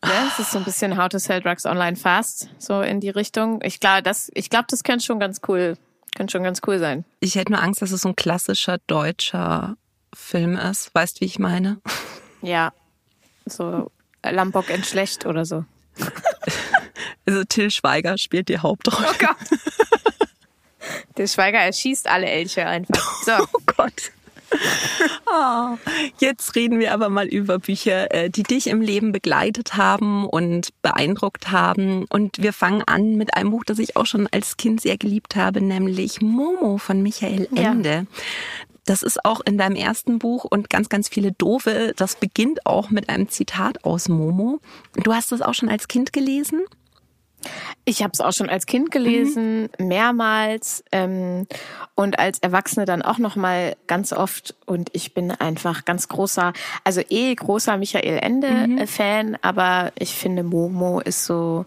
[0.05, 3.11] Ja, es ist so ein bisschen How to Sell Drugs Online Fast, so in die
[3.11, 3.61] Richtung.
[3.63, 5.77] Ich glaube, das, ich glaube, das könnte schon ganz cool,
[6.17, 7.05] könnte schon ganz cool sein.
[7.21, 9.77] Ich hätte nur Angst, dass es so ein klassischer deutscher
[10.15, 10.95] Film ist.
[10.95, 11.81] Weißt, wie ich meine?
[12.41, 12.73] Ja,
[13.45, 13.91] so
[14.23, 15.65] Lambok in schlecht oder so.
[17.27, 19.07] Also Till Schweiger spielt die Hauptrolle.
[19.09, 19.61] Oh Gott.
[21.15, 23.23] Till Schweiger erschießt alle Elche einfach.
[23.25, 23.33] So.
[23.53, 24.11] Oh Gott.
[25.27, 25.77] Oh,
[26.19, 30.71] jetzt reden wir aber mal über Bücher, äh, die dich im Leben begleitet haben und
[30.83, 32.05] beeindruckt haben.
[32.09, 35.37] Und wir fangen an mit einem Buch, das ich auch schon als Kind sehr geliebt
[35.37, 37.91] habe, nämlich Momo von Michael Ende.
[37.91, 38.05] Ja.
[38.87, 41.93] Das ist auch in deinem ersten Buch und ganz, ganz viele doofe.
[41.97, 44.59] Das beginnt auch mit einem Zitat aus Momo.
[44.95, 46.63] Du hast das auch schon als Kind gelesen?
[47.85, 49.89] Ich habe es auch schon als Kind gelesen, mhm.
[49.89, 51.47] mehrmals ähm,
[51.95, 54.55] und als Erwachsene dann auch noch mal ganz oft.
[54.67, 56.53] Und ich bin einfach ganz großer,
[56.85, 59.37] also eh großer Michael Ende-Fan, mhm.
[59.43, 61.67] aber ich finde Momo ist so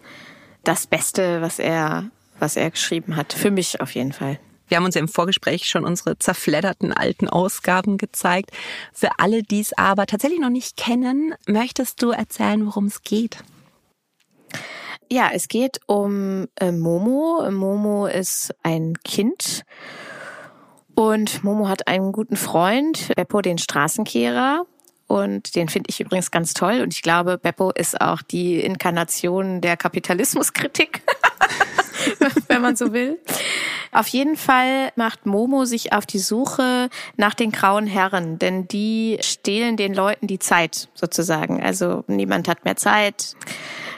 [0.62, 2.04] das Beste, was er,
[2.38, 3.32] was er geschrieben hat.
[3.32, 4.38] Für mich auf jeden Fall.
[4.66, 8.50] Wir haben uns ja im Vorgespräch schon unsere zerfledderten alten Ausgaben gezeigt.
[8.92, 13.38] Für alle, die es aber tatsächlich noch nicht kennen, möchtest du erzählen, worum es geht?
[15.10, 17.48] Ja, es geht um äh, Momo.
[17.50, 19.64] Momo ist ein Kind
[20.94, 24.66] und Momo hat einen guten Freund, Beppo, den Straßenkehrer.
[25.06, 26.80] und den finde ich übrigens ganz toll.
[26.80, 31.02] Und ich glaube, Beppo ist auch die Inkarnation der Kapitalismuskritik,
[32.48, 33.20] wenn man so will.
[33.92, 39.18] Auf jeden Fall macht Momo sich auf die Suche nach den grauen Herren, denn die
[39.20, 41.62] stehlen den Leuten die Zeit sozusagen.
[41.62, 43.36] Also niemand hat mehr Zeit.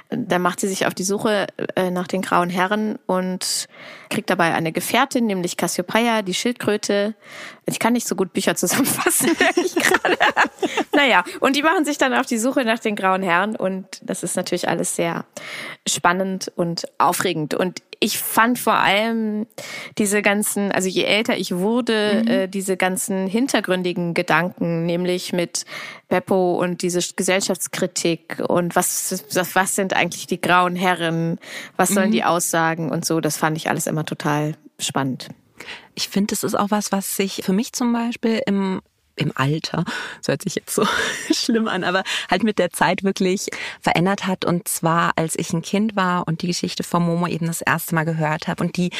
[0.08, 3.66] Da macht sie sich auf die Suche äh, nach den grauen Herren und
[4.08, 7.14] kriegt dabei eine Gefährtin, nämlich Cassiopeia, die Schildkröte.
[7.68, 10.16] Ich kann nicht so gut Bücher zusammenfassen, ich gerade.
[10.94, 14.22] naja, und die machen sich dann auf die Suche nach den grauen Herren und das
[14.22, 15.24] ist natürlich alles sehr
[15.86, 17.54] spannend und aufregend.
[17.54, 19.46] Und ich fand vor allem
[19.98, 22.30] diese ganzen, also je älter ich wurde, mhm.
[22.30, 25.64] äh, diese ganzen hintergründigen Gedanken, nämlich mit
[26.08, 29.24] Beppo und diese Gesellschaftskritik und was,
[29.54, 31.38] was, sind eigentlich die grauen Herren,
[31.76, 32.12] was sollen mhm.
[32.12, 35.28] die aussagen und so, das fand ich alles immer total spannend.
[35.94, 38.80] Ich finde, das ist auch was, was sich für mich zum Beispiel im
[39.16, 39.84] im Alter,
[40.18, 40.86] das hört sich jetzt so
[41.32, 43.48] schlimm an, aber halt mit der Zeit wirklich
[43.80, 44.44] verändert hat.
[44.44, 47.94] Und zwar, als ich ein Kind war und die Geschichte von Momo eben das erste
[47.94, 48.62] Mal gehört habe.
[48.62, 48.90] Und die,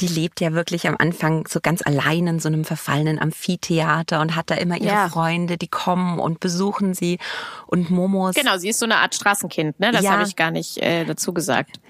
[0.00, 4.36] die lebt ja wirklich am Anfang so ganz allein in so einem verfallenen Amphitheater und
[4.36, 5.08] hat da immer ihre ja.
[5.08, 7.18] Freunde, die kommen und besuchen sie.
[7.66, 8.34] Und Momos.
[8.34, 9.90] Genau, sie ist so eine Art Straßenkind, ne?
[9.90, 10.12] Das ja.
[10.12, 11.80] habe ich gar nicht äh, dazu gesagt.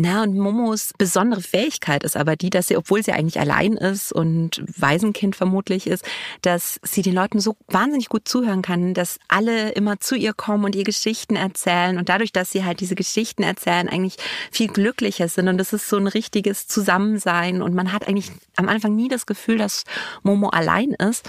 [0.00, 4.12] Na, und Momos besondere Fähigkeit ist aber die, dass sie, obwohl sie eigentlich allein ist
[4.12, 6.04] und Waisenkind vermutlich ist,
[6.42, 10.64] dass sie den Leuten so wahnsinnig gut zuhören kann, dass alle immer zu ihr kommen
[10.64, 11.98] und ihr Geschichten erzählen.
[11.98, 14.18] Und dadurch, dass sie halt diese Geschichten erzählen, eigentlich
[14.52, 15.48] viel glücklicher sind.
[15.48, 17.60] Und das ist so ein richtiges Zusammensein.
[17.60, 19.82] Und man hat eigentlich am Anfang nie das Gefühl, dass
[20.22, 21.28] Momo allein ist.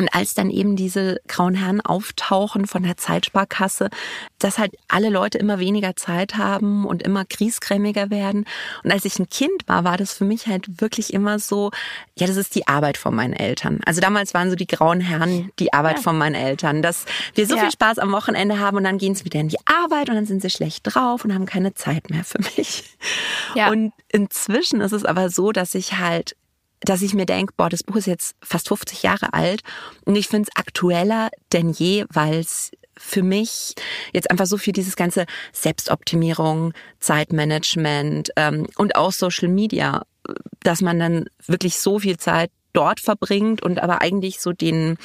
[0.00, 3.90] Und als dann eben diese grauen Herren auftauchen von der Zeitsparkasse,
[4.38, 8.46] dass halt alle Leute immer weniger Zeit haben und immer kriesgrämiger werden.
[8.82, 11.70] Und als ich ein Kind war, war das für mich halt wirklich immer so,
[12.14, 13.80] ja, das ist die Arbeit von meinen Eltern.
[13.84, 16.02] Also damals waren so die grauen Herren die Arbeit ja.
[16.02, 17.60] von meinen Eltern, dass wir so ja.
[17.60, 20.24] viel Spaß am Wochenende haben und dann gehen sie wieder in die Arbeit und dann
[20.24, 22.84] sind sie schlecht drauf und haben keine Zeit mehr für mich.
[23.54, 23.70] Ja.
[23.70, 26.36] Und inzwischen ist es aber so, dass ich halt
[26.80, 29.62] dass ich mir denke, boah, das Buch ist jetzt fast 50 Jahre alt
[30.04, 33.74] und ich finde es aktueller denn je, weil es für mich
[34.12, 40.02] jetzt einfach so viel dieses ganze Selbstoptimierung, Zeitmanagement ähm, und auch Social Media,
[40.62, 44.96] dass man dann wirklich so viel Zeit dort verbringt und aber eigentlich so den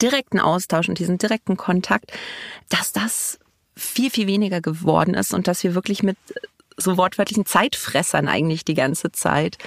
[0.00, 2.12] direkten Austausch und diesen direkten Kontakt,
[2.70, 3.38] dass das
[3.76, 6.16] viel, viel weniger geworden ist und dass wir wirklich mit
[6.82, 9.58] so wortwörtlichen Zeitfressern eigentlich die ganze Zeit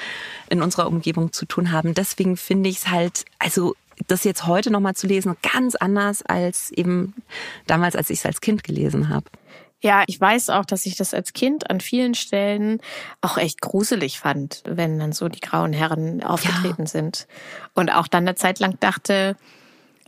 [0.50, 1.94] in unserer Umgebung zu tun haben.
[1.94, 3.76] Deswegen finde ich es halt, also
[4.08, 7.14] das jetzt heute nochmal zu lesen, ganz anders als eben
[7.66, 9.26] damals, als ich es als Kind gelesen habe.
[9.82, 12.82] Ja, ich weiß auch, dass ich das als Kind an vielen Stellen
[13.22, 16.88] auch echt gruselig fand, wenn dann so die grauen Herren aufgetreten ja.
[16.88, 17.28] sind.
[17.74, 19.36] Und auch dann eine Zeit lang dachte,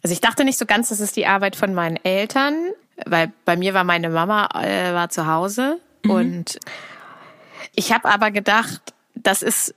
[0.04, 2.56] also ich dachte nicht so ganz, das ist die Arbeit von meinen Eltern,
[3.06, 6.12] weil bei mir war meine Mama äh, war zu Hause Mhm.
[6.12, 6.60] Und
[7.78, 8.82] ich habe aber gedacht,
[9.16, 9.74] das ist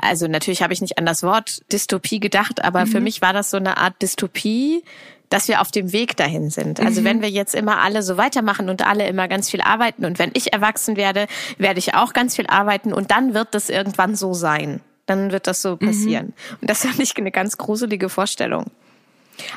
[0.00, 2.90] also natürlich habe ich nicht an das Wort Dystopie gedacht, aber mhm.
[2.90, 4.84] für mich war das so eine Art Dystopie,
[5.30, 6.80] dass wir auf dem Weg dahin sind.
[6.80, 7.04] Also mhm.
[7.06, 10.30] wenn wir jetzt immer alle so weitermachen und alle immer ganz viel arbeiten und wenn
[10.34, 11.26] ich erwachsen werde,
[11.58, 14.80] werde ich auch ganz viel arbeiten und dann wird das irgendwann so sein.
[15.06, 15.86] Dann wird das so mhm.
[15.86, 16.26] passieren.
[16.26, 16.58] Mhm.
[16.60, 18.66] Und das fand ich eine ganz gruselige Vorstellung.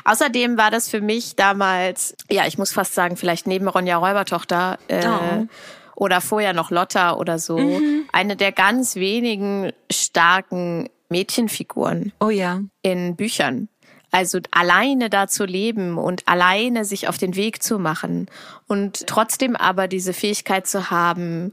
[0.04, 4.78] Außerdem war das für mich damals, ja, ich muss fast sagen, vielleicht neben Ronja Räubertochter,
[4.88, 5.46] äh, oh
[5.96, 7.58] oder vorher noch Lotta oder so.
[7.58, 8.04] Mhm.
[8.12, 12.12] Eine der ganz wenigen starken Mädchenfiguren.
[12.20, 12.60] Oh ja.
[12.82, 13.68] In Büchern.
[14.10, 18.28] Also alleine da zu leben und alleine sich auf den Weg zu machen
[18.68, 21.52] und trotzdem aber diese Fähigkeit zu haben,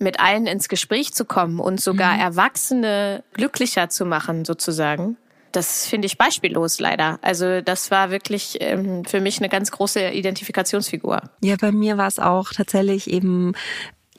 [0.00, 2.20] mit allen ins Gespräch zu kommen und sogar mhm.
[2.20, 5.18] Erwachsene glücklicher zu machen, sozusagen
[5.52, 7.18] das finde ich beispiellos leider.
[7.22, 11.22] Also das war wirklich ähm, für mich eine ganz große Identifikationsfigur.
[11.42, 13.54] Ja, bei mir war es auch tatsächlich eben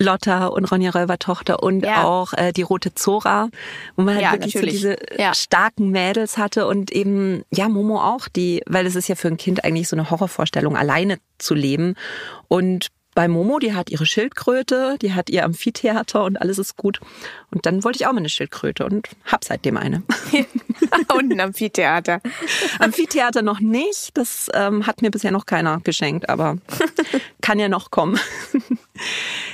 [0.01, 2.03] Lotta und Ronja Räubertochter und ja.
[2.03, 3.49] auch äh, die Rote Zora,
[3.95, 4.81] wo man halt ja, wirklich natürlich.
[4.81, 5.33] so diese ja.
[5.33, 9.37] starken Mädels hatte und eben, ja, Momo auch, die, weil es ist ja für ein
[9.37, 11.95] Kind eigentlich so eine Horrorvorstellung, alleine zu leben.
[12.47, 16.99] Und bei Momo, die hat ihre Schildkröte, die hat ihr Amphitheater und alles ist gut.
[17.51, 20.03] Und dann wollte ich auch mal eine Schildkröte und hab seitdem eine.
[21.13, 22.21] und ein Amphitheater.
[22.79, 26.57] Amphitheater noch nicht, das ähm, hat mir bisher noch keiner geschenkt, aber
[27.41, 28.19] kann ja noch kommen.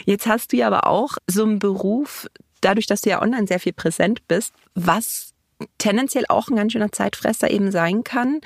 [0.05, 2.27] Jetzt hast du ja aber auch so einen Beruf,
[2.61, 5.33] dadurch, dass du ja online sehr viel präsent bist, was
[5.79, 8.41] tendenziell auch ein ganz schöner Zeitfresser eben sein kann.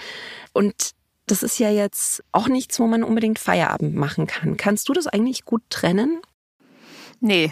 [0.54, 0.92] Und
[1.32, 4.58] das ist ja jetzt auch nichts, wo man unbedingt Feierabend machen kann.
[4.58, 6.22] Kannst du das eigentlich gut trennen?
[7.22, 7.52] Nee.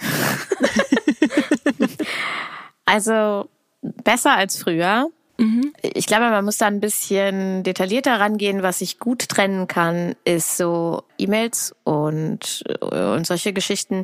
[2.86, 3.48] also
[3.82, 5.10] besser als früher.
[5.38, 5.74] Mhm.
[5.82, 8.64] Ich glaube, man muss da ein bisschen detaillierter rangehen.
[8.64, 14.04] Was ich gut trennen kann, ist so E-Mails und, und solche Geschichten.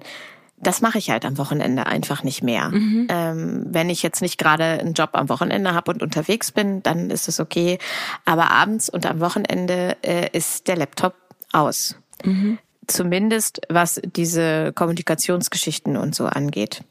[0.58, 2.70] Das mache ich halt am Wochenende einfach nicht mehr.
[2.70, 3.08] Mhm.
[3.10, 7.10] Ähm, wenn ich jetzt nicht gerade einen Job am Wochenende habe und unterwegs bin, dann
[7.10, 7.78] ist es okay.
[8.24, 11.16] Aber abends und am Wochenende äh, ist der Laptop
[11.52, 11.98] aus.
[12.24, 12.58] Mhm.
[12.88, 16.84] Zumindest was diese Kommunikationsgeschichten und so angeht.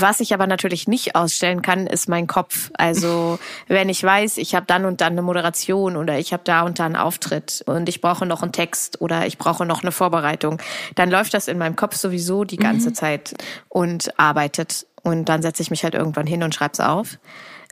[0.00, 2.70] Was ich aber natürlich nicht ausstellen kann, ist mein Kopf.
[2.74, 6.62] Also wenn ich weiß, ich habe dann und dann eine Moderation oder ich habe da
[6.62, 9.92] und da einen Auftritt und ich brauche noch einen Text oder ich brauche noch eine
[9.92, 10.60] Vorbereitung,
[10.94, 12.94] dann läuft das in meinem Kopf sowieso die ganze mhm.
[12.94, 13.34] Zeit
[13.68, 14.86] und arbeitet.
[15.02, 17.18] Und dann setze ich mich halt irgendwann hin und schreibe es auf.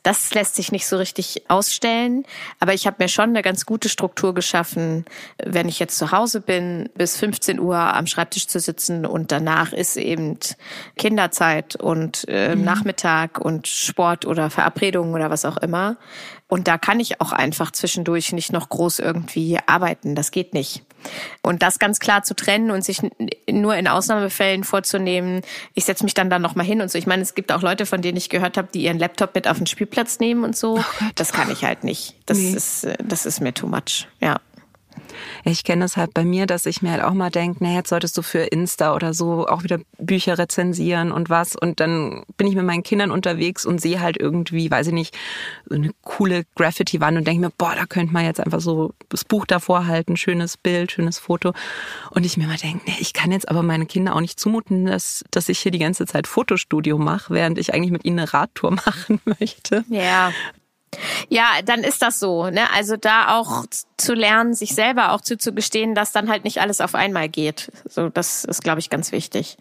[0.06, 2.24] Das lässt sich nicht so richtig ausstellen,
[2.60, 5.04] aber ich habe mir schon eine ganz gute Struktur geschaffen,
[5.44, 9.72] wenn ich jetzt zu Hause bin, bis 15 Uhr am Schreibtisch zu sitzen und danach
[9.72, 10.38] ist eben
[10.96, 12.62] Kinderzeit und äh, mhm.
[12.62, 15.96] Nachmittag und Sport oder Verabredungen oder was auch immer.
[16.46, 20.14] Und da kann ich auch einfach zwischendurch nicht noch groß irgendwie arbeiten.
[20.14, 20.85] Das geht nicht.
[21.42, 23.00] Und das ganz klar zu trennen und sich
[23.50, 25.42] nur in Ausnahmefällen vorzunehmen,
[25.74, 26.98] ich setze mich dann dann nochmal hin und so.
[26.98, 29.48] Ich meine, es gibt auch Leute, von denen ich gehört habe, die ihren Laptop mit
[29.48, 30.78] auf den Spielplatz nehmen und so.
[30.78, 32.14] Oh das kann ich halt nicht.
[32.26, 32.52] Das nee.
[32.52, 34.08] ist, äh, das ist mir too much.
[34.20, 34.40] Ja.
[35.48, 37.90] Ich kenne das halt bei mir, dass ich mir halt auch mal denke, na, jetzt
[37.90, 41.54] solltest du für Insta oder so auch wieder Bücher rezensieren und was.
[41.54, 45.16] Und dann bin ich mit meinen Kindern unterwegs und sehe halt irgendwie, weiß ich nicht,
[45.66, 49.24] so eine coole Graffiti-Wand und denke mir, boah, da könnte man jetzt einfach so das
[49.24, 51.52] Buch davor halten, schönes Bild, schönes Foto.
[52.10, 54.86] Und ich mir mal denke, nee, ich kann jetzt aber meine Kinder auch nicht zumuten,
[54.86, 58.34] dass, dass ich hier die ganze Zeit Fotostudio mache, während ich eigentlich mit ihnen eine
[58.34, 59.84] Radtour machen möchte.
[59.88, 60.32] Ja.
[61.28, 62.48] Ja, dann ist das so.
[62.50, 62.70] Ne?
[62.72, 63.64] Also da auch
[63.96, 67.70] zu lernen, sich selber auch zuzugestehen, dass dann halt nicht alles auf einmal geht.
[67.88, 69.56] So, das ist, glaube ich, ganz wichtig.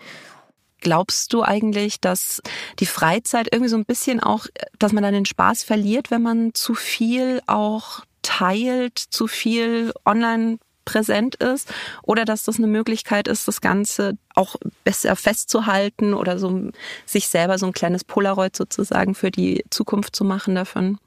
[0.81, 2.41] Glaubst du eigentlich, dass
[2.79, 4.45] die Freizeit irgendwie so ein bisschen auch,
[4.77, 10.59] dass man dann den Spaß verliert, wenn man zu viel auch teilt, zu viel online
[10.85, 16.69] präsent ist oder dass das eine Möglichkeit ist, das Ganze auch besser festzuhalten oder so
[17.05, 20.99] sich selber so ein kleines Polaroid sozusagen für die Zukunft zu machen davon?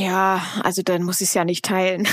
[0.00, 2.06] Ja, also dann muss ich es ja nicht teilen.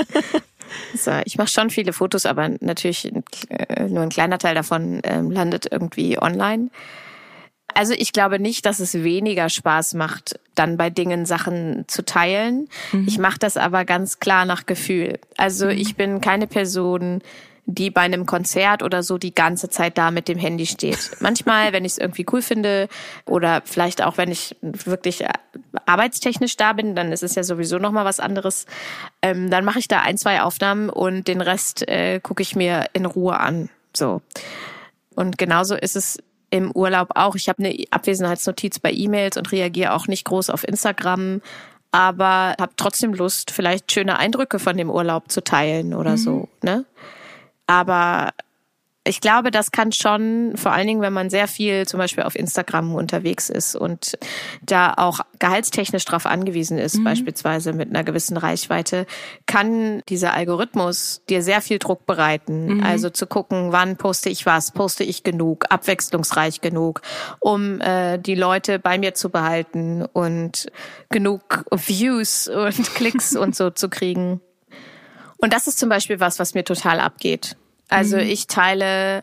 [0.94, 3.10] so, ich mache schon viele Fotos, aber natürlich
[3.48, 6.70] äh, nur ein kleiner Teil davon ähm, landet irgendwie online.
[7.74, 12.68] Also ich glaube nicht, dass es weniger Spaß macht, dann bei Dingen Sachen zu teilen.
[12.92, 13.06] Mhm.
[13.06, 15.18] Ich mache das aber ganz klar nach Gefühl.
[15.36, 15.72] Also mhm.
[15.72, 17.22] ich bin keine Person,
[17.66, 21.10] die bei einem Konzert oder so die ganze Zeit da mit dem Handy steht.
[21.20, 22.88] Manchmal, wenn ich es irgendwie cool finde
[23.26, 25.28] oder vielleicht auch, wenn ich wirklich äh,
[25.86, 28.66] arbeitstechnisch da bin, dann ist es ja sowieso noch mal was anderes.
[29.22, 32.86] Ähm, dann mache ich da ein, zwei Aufnahmen und den Rest äh, gucke ich mir
[32.92, 33.70] in Ruhe an.
[33.96, 34.22] So.
[35.14, 36.18] Und genauso ist es
[36.50, 37.36] im Urlaub auch.
[37.36, 41.40] Ich habe eine Abwesenheitsnotiz bei E-Mails und reagiere auch nicht groß auf Instagram,
[41.92, 46.16] aber habe trotzdem Lust, vielleicht schöne Eindrücke von dem Urlaub zu teilen oder mhm.
[46.16, 46.48] so.
[46.62, 46.84] Ne?
[47.70, 48.30] Aber
[49.04, 52.34] ich glaube, das kann schon, vor allen Dingen, wenn man sehr viel zum Beispiel auf
[52.34, 54.18] Instagram unterwegs ist und
[54.60, 57.04] da auch gehaltstechnisch drauf angewiesen ist, mhm.
[57.04, 59.06] beispielsweise mit einer gewissen Reichweite,
[59.46, 62.78] kann dieser Algorithmus dir sehr viel Druck bereiten.
[62.78, 62.82] Mhm.
[62.82, 67.02] Also zu gucken, wann poste ich was, poste ich genug, abwechslungsreich genug,
[67.38, 70.66] um äh, die Leute bei mir zu behalten und
[71.08, 74.40] genug Views und Klicks und so zu kriegen.
[75.38, 77.56] Und das ist zum Beispiel was, was mir total abgeht.
[77.90, 78.22] Also mhm.
[78.22, 79.22] ich teile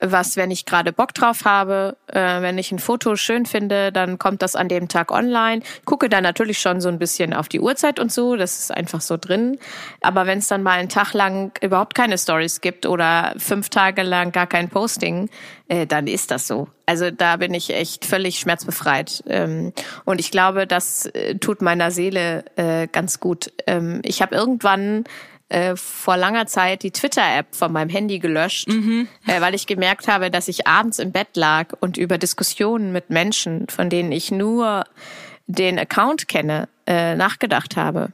[0.00, 4.18] was, wenn ich gerade Bock drauf habe, äh, wenn ich ein Foto schön finde, dann
[4.18, 5.62] kommt das an dem Tag online.
[5.84, 9.00] Gucke dann natürlich schon so ein bisschen auf die Uhrzeit und so, das ist einfach
[9.00, 9.58] so drin.
[10.00, 14.02] Aber wenn es dann mal einen Tag lang überhaupt keine Stories gibt oder fünf Tage
[14.02, 15.30] lang gar kein Posting,
[15.66, 16.68] äh, dann ist das so.
[16.86, 19.24] Also da bin ich echt völlig schmerzbefreit.
[19.26, 19.72] Ähm,
[20.04, 23.52] und ich glaube, das äh, tut meiner Seele äh, ganz gut.
[23.66, 25.04] Ähm, ich habe irgendwann
[25.48, 29.08] äh, vor langer Zeit die Twitter-App von meinem Handy gelöscht, mhm.
[29.26, 33.10] äh, weil ich gemerkt habe, dass ich abends im Bett lag und über Diskussionen mit
[33.10, 34.84] Menschen, von denen ich nur
[35.46, 38.12] den Account kenne, äh, nachgedacht habe.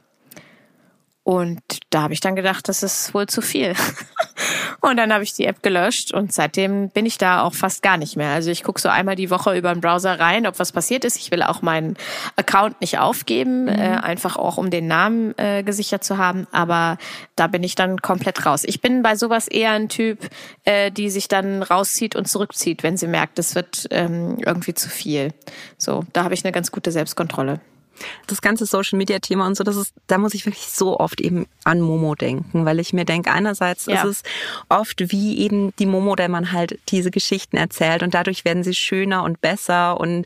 [1.23, 3.73] Und da habe ich dann gedacht, das ist wohl zu viel.
[4.89, 7.97] und dann habe ich die App gelöscht und seitdem bin ich da auch fast gar
[7.97, 8.29] nicht mehr.
[8.29, 11.17] Also ich gucke so einmal die Woche über den Browser rein, ob was passiert ist.
[11.17, 11.97] Ich will auch meinen
[12.35, 13.69] Account nicht aufgeben, mhm.
[13.69, 16.47] äh, einfach auch um den Namen äh, gesichert zu haben.
[16.51, 16.97] Aber
[17.35, 18.63] da bin ich dann komplett raus.
[18.65, 20.19] Ich bin bei sowas eher ein Typ,
[20.63, 24.89] äh, die sich dann rauszieht und zurückzieht, wenn sie merkt, es wird ähm, irgendwie zu
[24.89, 25.33] viel.
[25.77, 27.59] So, da habe ich eine ganz gute Selbstkontrolle.
[28.27, 31.21] Das ganze Social Media Thema und so, das ist, da muss ich wirklich so oft
[31.21, 34.03] eben an Momo denken, weil ich mir denke, einerseits ja.
[34.03, 34.23] ist es
[34.69, 38.73] oft wie eben die Momo, der man halt diese Geschichten erzählt und dadurch werden sie
[38.73, 40.25] schöner und besser und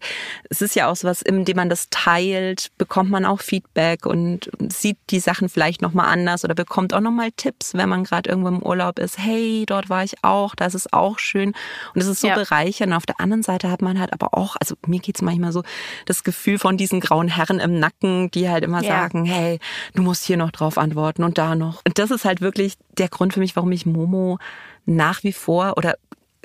[0.49, 4.49] es ist ja auch so was, indem man das teilt, bekommt man auch Feedback und
[4.69, 8.49] sieht die Sachen vielleicht nochmal anders oder bekommt auch nochmal Tipps, wenn man gerade irgendwo
[8.49, 9.17] im Urlaub ist.
[9.17, 11.53] Hey, dort war ich auch, das ist auch schön
[11.93, 12.35] und es ist so ja.
[12.35, 12.93] bereichernd.
[12.93, 15.63] Auf der anderen Seite hat man halt aber auch, also mir geht's manchmal so,
[16.05, 18.89] das Gefühl von diesen grauen Herren im Nacken, die halt immer ja.
[18.89, 19.59] sagen, hey,
[19.93, 21.81] du musst hier noch drauf antworten und da noch.
[21.85, 24.39] Und das ist halt wirklich der Grund für mich, warum ich Momo
[24.85, 25.95] nach wie vor oder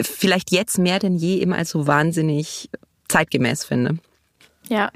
[0.00, 2.68] vielleicht jetzt mehr denn je eben als so wahnsinnig
[3.08, 3.98] zeitgemäß finde.
[4.68, 4.90] Ja.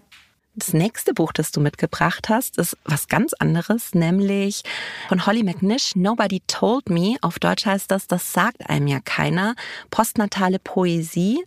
[0.55, 4.63] Das nächste Buch, das du mitgebracht hast, ist was ganz anderes, nämlich
[5.09, 7.17] von Holly McNish, Nobody Told Me.
[7.21, 9.55] Auf Deutsch heißt das, das sagt einem ja keiner.
[9.91, 11.45] Postnatale Poesie.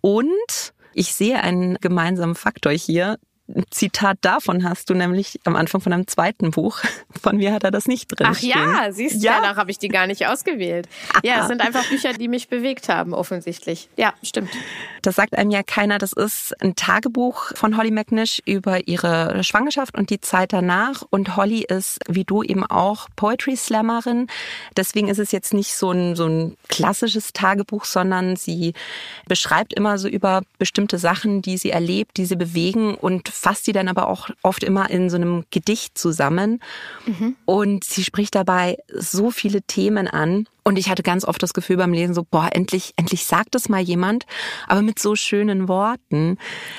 [0.00, 3.20] Und ich sehe einen gemeinsamen Faktor hier.
[3.70, 6.80] Zitat davon hast du nämlich am Anfang von einem zweiten Buch.
[7.22, 8.26] Von mir hat er das nicht drin.
[8.30, 9.40] Ach ja, siehst du, ja.
[9.40, 10.86] danach habe ich die gar nicht ausgewählt.
[11.22, 13.88] Ja, es sind einfach Bücher, die mich bewegt haben, offensichtlich.
[13.96, 14.50] Ja, stimmt.
[15.00, 15.98] Das sagt einem ja keiner.
[15.98, 21.02] Das ist ein Tagebuch von Holly McNish über ihre Schwangerschaft und die Zeit danach.
[21.08, 24.26] Und Holly ist, wie du eben auch, Poetry Slammerin.
[24.76, 28.74] Deswegen ist es jetzt nicht so ein, so ein klassisches Tagebuch, sondern sie
[29.26, 33.72] beschreibt immer so über bestimmte Sachen, die sie erlebt, die sie bewegen und fasst sie
[33.72, 36.60] dann aber auch oft immer in so einem Gedicht zusammen.
[37.06, 37.36] Mhm.
[37.44, 40.46] Und sie spricht dabei so viele Themen an.
[40.64, 43.70] Und ich hatte ganz oft das Gefühl beim Lesen so, boah, endlich, endlich sagt es
[43.70, 44.26] mal jemand,
[44.66, 46.36] aber mit so schönen Worten.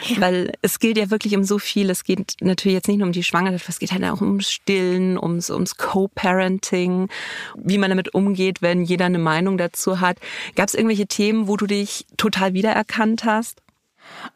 [0.08, 0.22] Ja.
[0.22, 1.90] Weil es gilt ja wirklich um so viel.
[1.90, 5.18] Es geht natürlich jetzt nicht nur um die Schwangerschaft, es geht halt auch ums Stillen,
[5.18, 7.10] ums, ums Co-Parenting,
[7.56, 10.18] wie man damit umgeht, wenn jeder eine Meinung dazu hat.
[10.56, 13.60] Gab es irgendwelche Themen, wo du dich total wiedererkannt hast?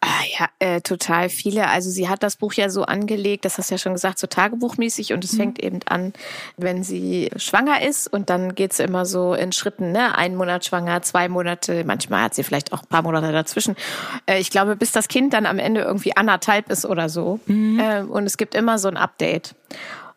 [0.01, 1.67] Ah, ja, äh, total viele.
[1.67, 4.27] Also sie hat das Buch ja so angelegt, das hast du ja schon gesagt, so
[4.27, 5.37] tagebuchmäßig und es mhm.
[5.37, 6.13] fängt eben an,
[6.57, 10.17] wenn sie schwanger ist und dann geht's immer so in Schritten, ne?
[10.17, 13.75] Ein Monat schwanger, zwei Monate, manchmal hat sie vielleicht auch ein paar Monate dazwischen.
[14.25, 17.39] Äh, ich glaube, bis das Kind dann am Ende irgendwie anderthalb ist oder so.
[17.45, 17.79] Mhm.
[17.79, 19.55] Äh, und es gibt immer so ein Update.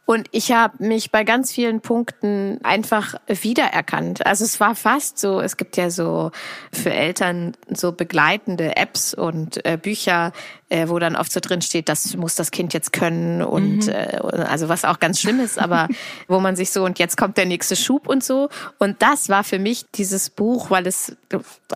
[0.07, 4.25] Und ich habe mich bei ganz vielen Punkten einfach wiedererkannt.
[4.25, 6.31] Also es war fast so, es gibt ja so
[6.73, 10.33] für Eltern so begleitende Apps und äh, Bücher,
[10.69, 13.93] äh, wo dann oft so drin steht, das muss das Kind jetzt können und mhm.
[13.93, 15.89] äh, also was auch ganz schlimm ist, aber
[16.29, 18.49] wo man sich so und jetzt kommt der nächste Schub und so.
[18.79, 21.17] Und das war für mich dieses Buch, weil es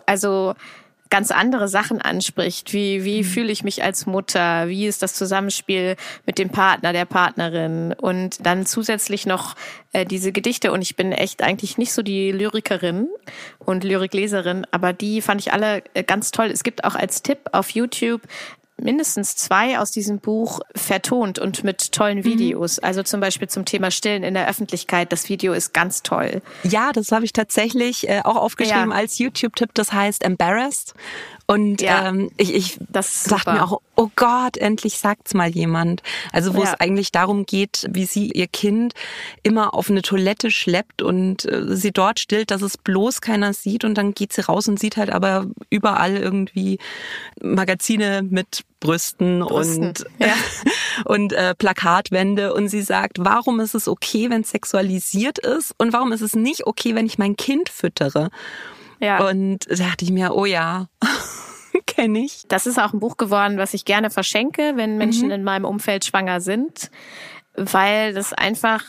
[0.05, 0.53] also
[1.11, 2.73] ganz andere Sachen anspricht.
[2.73, 3.25] Wie, wie mhm.
[3.25, 4.67] fühle ich mich als Mutter?
[4.67, 5.95] Wie ist das Zusammenspiel
[6.25, 7.93] mit dem Partner, der Partnerin?
[7.93, 9.55] Und dann zusätzlich noch
[9.91, 10.71] äh, diese Gedichte.
[10.71, 13.07] Und ich bin echt eigentlich nicht so die Lyrikerin
[13.59, 16.47] und Lyrikleserin, aber die fand ich alle äh, ganz toll.
[16.47, 18.21] Es gibt auch als Tipp auf YouTube
[18.83, 22.23] mindestens zwei aus diesem Buch vertont und mit tollen mhm.
[22.25, 22.77] Videos.
[22.77, 22.85] Mhm.
[22.85, 25.11] Also zum Beispiel zum Thema Stillen in der Öffentlichkeit.
[25.11, 26.41] Das Video ist ganz toll.
[26.63, 28.97] Ja, das habe ich tatsächlich äh, auch aufgeschrieben ja.
[28.97, 29.71] als YouTube-Tipp.
[29.73, 30.93] Das heißt Embarrassed.
[31.51, 36.01] Und ja, ähm, ich, ich das dachte mir auch, oh Gott, endlich sagt's mal jemand.
[36.31, 36.69] Also wo ja.
[36.69, 38.93] es eigentlich darum geht, wie sie ihr Kind
[39.43, 43.83] immer auf eine Toilette schleppt und äh, sie dort stillt, dass es bloß keiner sieht
[43.83, 46.79] und dann geht sie raus und sieht halt aber überall irgendwie
[47.41, 49.87] Magazine mit Brüsten, Brüsten.
[49.87, 50.33] und ja.
[51.03, 55.91] und äh, Plakatwände und sie sagt, warum ist es okay, wenn es sexualisiert ist und
[55.91, 58.29] warum ist es nicht okay, wenn ich mein Kind füttere?
[59.01, 59.27] Ja.
[59.27, 60.87] Und da dachte ich mir, oh ja.
[61.85, 62.43] Kenne ich.
[62.47, 65.33] Das ist auch ein Buch geworden, was ich gerne verschenke, wenn Menschen mhm.
[65.33, 66.91] in meinem Umfeld schwanger sind,
[67.55, 68.83] weil das einfach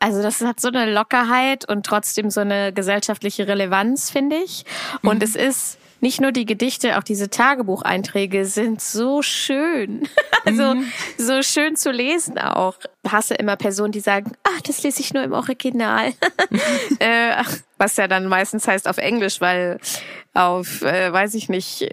[0.00, 4.66] also das hat so eine Lockerheit und trotzdem so eine gesellschaftliche Relevanz, finde ich.
[5.00, 5.22] Und mhm.
[5.22, 10.06] es ist nicht nur die Gedichte, auch diese Tagebucheinträge sind so schön.
[10.44, 10.92] also mhm.
[11.16, 12.74] so schön zu lesen auch.
[13.02, 16.12] Ich hasse immer Personen, die sagen, ach, das lese ich nur im Original.
[16.98, 17.42] äh,
[17.78, 19.80] was ja dann meistens heißt auf Englisch, weil
[20.34, 21.88] auf, äh, weiß ich nicht,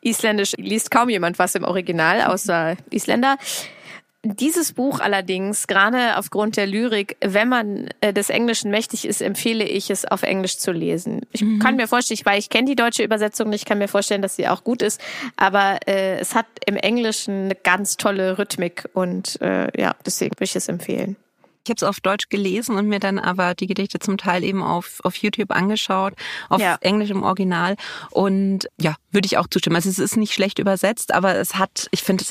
[0.00, 3.36] Isländisch liest kaum jemand was im Original, außer Isländer.
[4.22, 9.64] Dieses Buch allerdings, gerade aufgrund der Lyrik, wenn man äh, des Englischen mächtig ist, empfehle
[9.64, 11.22] ich es auf Englisch zu lesen.
[11.32, 11.58] Ich mhm.
[11.58, 14.46] kann mir vorstellen, weil ich kenne die deutsche Übersetzung nicht, kann mir vorstellen, dass sie
[14.46, 15.00] auch gut ist,
[15.36, 20.44] aber äh, es hat im Englischen eine ganz tolle Rhythmik und äh, ja, deswegen würde
[20.44, 21.16] ich es empfehlen.
[21.64, 24.62] Ich habe es auf Deutsch gelesen und mir dann aber die Gedichte zum Teil eben
[24.62, 26.14] auf, auf YouTube angeschaut,
[26.48, 26.76] auf ja.
[26.80, 27.76] Englisch im Original.
[28.10, 29.76] Und ja, würde ich auch zustimmen.
[29.76, 32.24] Also es ist nicht schlecht übersetzt, aber es hat, ich finde,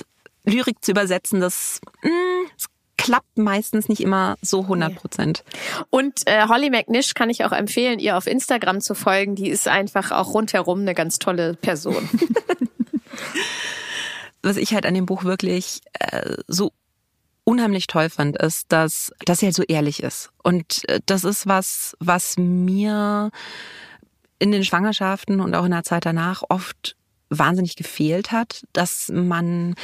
[0.46, 2.68] Lyrik zu übersetzen, das, mh, mm, das
[2.98, 5.44] klappt meistens nicht immer so 100 Prozent.
[5.90, 9.36] Und äh, Holly McNish kann ich auch empfehlen, ihr auf Instagram zu folgen.
[9.36, 12.10] Die ist einfach auch rundherum eine ganz tolle Person.
[14.42, 16.72] was ich halt an dem Buch wirklich äh, so
[17.46, 20.30] unheimlich toll fand, ist, dass, dass er halt so ehrlich ist.
[20.44, 23.32] Und äh, das ist was, was mir
[24.40, 26.96] in den Schwangerschaften und auch in der Zeit danach oft
[27.30, 29.76] wahnsinnig gefehlt hat, dass man,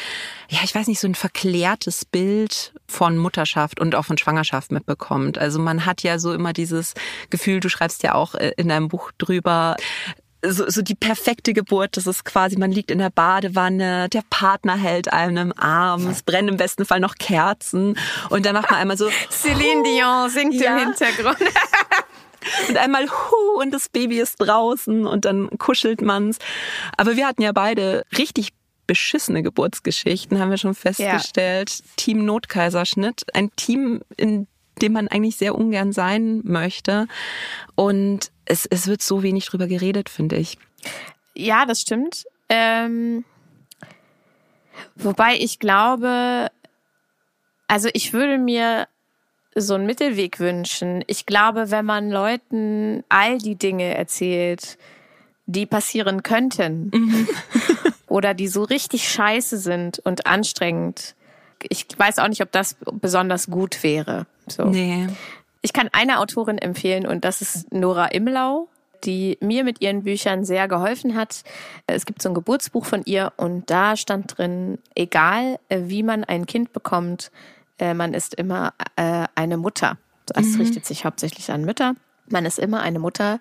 [0.50, 5.38] ja, ich weiß nicht, so ein verklärtes Bild von Mutterschaft und auch von Schwangerschaft mitbekommt.
[5.38, 6.94] Also man hat ja so immer dieses
[7.30, 9.76] Gefühl, du schreibst ja auch äh, in deinem Buch drüber,
[10.48, 14.76] so, so die perfekte Geburt, das ist quasi, man liegt in der Badewanne, der Partner
[14.76, 17.98] hält einem im Arm, es brennen im besten Fall noch Kerzen
[18.30, 20.78] und dann macht man einmal so Celine Dion singt ja.
[20.78, 21.38] im Hintergrund.
[22.70, 26.38] und einmal hu und das Baby ist draußen und dann kuschelt man's.
[26.98, 28.54] Aber wir hatten ja beide richtig
[28.88, 31.70] beschissene Geburtsgeschichten, haben wir schon festgestellt.
[31.70, 31.86] Ja.
[31.96, 34.48] Team Notkaiserschnitt, ein Team, in
[34.82, 37.08] dem man eigentlich sehr ungern sein möchte.
[37.76, 40.58] Und es, es wird so wenig drüber geredet, finde ich.
[41.34, 42.26] Ja, das stimmt.
[42.50, 43.26] Ähm,
[44.96, 46.50] wobei ich glaube,
[47.68, 48.88] also ich würde mir
[49.56, 51.04] so einen Mittelweg wünschen.
[51.08, 54.78] Ich glaube, wenn man Leuten all die Dinge erzählt,
[55.46, 57.28] die passieren könnten mhm.
[58.08, 61.16] oder die so richtig scheiße sind und anstrengend,
[61.70, 64.28] ich weiß auch nicht, ob das besonders gut wäre.
[64.48, 64.66] So.
[64.66, 65.08] Nee.
[65.62, 68.68] Ich kann eine Autorin empfehlen und das ist Nora Imlau,
[69.04, 71.44] die mir mit ihren Büchern sehr geholfen hat.
[71.88, 76.46] Es gibt so ein Geburtsbuch von ihr und da stand drin, egal wie man ein
[76.46, 77.32] Kind bekommt,
[77.80, 79.98] äh, man ist immer äh, eine Mutter.
[80.26, 80.62] Das mhm.
[80.62, 81.96] richtet sich hauptsächlich an Mütter.
[82.28, 83.40] Man ist immer eine Mutter.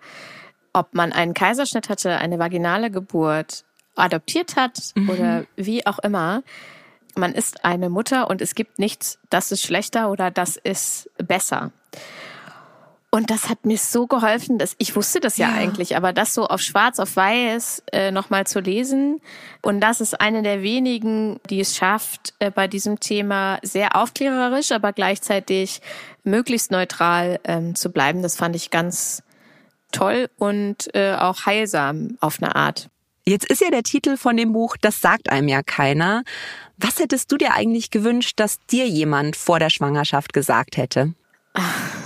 [0.73, 3.65] Ob man einen Kaiserschnitt hatte, eine vaginale Geburt,
[3.97, 5.11] adoptiert hat mhm.
[5.11, 6.43] oder wie auch immer.
[7.17, 11.71] Man ist eine Mutter und es gibt nichts, das ist schlechter oder das ist besser.
[13.15, 15.55] Und das hat mir so geholfen, dass ich wusste das ja, ja.
[15.55, 19.21] eigentlich, aber das so auf Schwarz auf Weiß äh, nochmal zu lesen.
[19.63, 24.73] Und das ist eine der wenigen, die es schafft, äh, bei diesem Thema sehr aufklärerisch,
[24.73, 25.81] aber gleichzeitig
[26.25, 28.21] möglichst neutral ähm, zu bleiben.
[28.21, 29.23] Das fand ich ganz
[29.93, 32.89] toll und äh, auch heilsam auf eine Art.
[33.25, 36.25] Jetzt ist ja der Titel von dem Buch, das sagt einem ja keiner.
[36.79, 41.15] Was hättest du dir eigentlich gewünscht, dass dir jemand vor der Schwangerschaft gesagt hätte?
[41.53, 42.04] Ach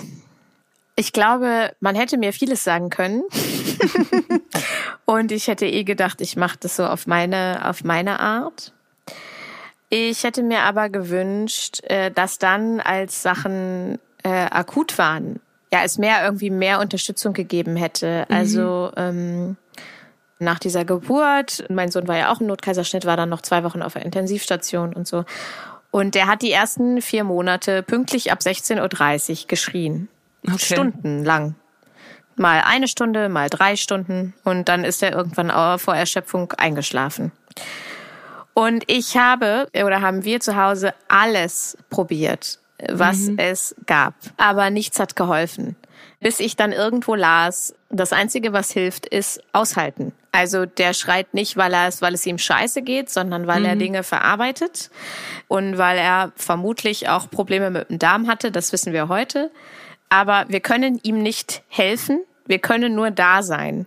[0.99, 3.23] ich glaube, man hätte mir vieles sagen können.
[5.05, 8.73] und ich hätte eh gedacht, ich mache das so auf meine, auf meine Art.
[9.91, 15.39] Ich hätte mir aber gewünscht, äh, dass dann, als Sachen äh, akut waren,
[15.73, 18.27] ja, es mehr irgendwie mehr Unterstützung gegeben hätte.
[18.29, 18.35] Mhm.
[18.35, 19.57] Also ähm,
[20.41, 23.83] nach dieser Geburt, mein Sohn war ja auch im Notkaiserschnitt, war dann noch zwei Wochen
[23.83, 25.25] auf der Intensivstation und so.
[25.93, 30.09] Und der hat die ersten vier Monate pünktlich ab 16.30 Uhr geschrien.
[30.55, 30.75] Okay.
[30.75, 31.55] Stundenlang.
[32.37, 37.33] Mal eine Stunde, mal drei Stunden und dann ist er irgendwann vor Erschöpfung eingeschlafen.
[38.55, 42.59] Und ich habe oder haben wir zu Hause alles probiert,
[42.91, 43.39] was mhm.
[43.39, 44.15] es gab.
[44.37, 45.77] Aber nichts hat geholfen.
[46.21, 50.13] Bis ich dann irgendwo las, das Einzige, was hilft, ist aushalten.
[50.33, 53.67] Also der schreit nicht, weil er es, weil es ihm scheiße geht, sondern weil mhm.
[53.67, 54.91] er Dinge verarbeitet
[55.47, 58.51] und weil er vermutlich auch Probleme mit dem Darm hatte.
[58.51, 59.51] Das wissen wir heute
[60.09, 63.87] aber wir können ihm nicht helfen, wir können nur da sein.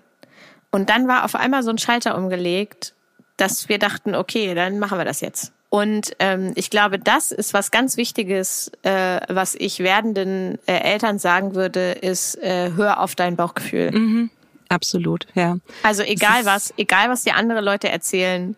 [0.71, 2.93] Und dann war auf einmal so ein Schalter umgelegt,
[3.37, 5.51] dass wir dachten, okay, dann machen wir das jetzt.
[5.69, 11.17] Und ähm, ich glaube, das ist was ganz Wichtiges, äh, was ich werdenden äh, Eltern
[11.17, 13.91] sagen würde, ist, äh, hör auf dein Bauchgefühl.
[13.91, 14.29] Mhm,
[14.67, 15.57] absolut, ja.
[15.83, 18.57] Also egal was, egal was dir andere Leute erzählen,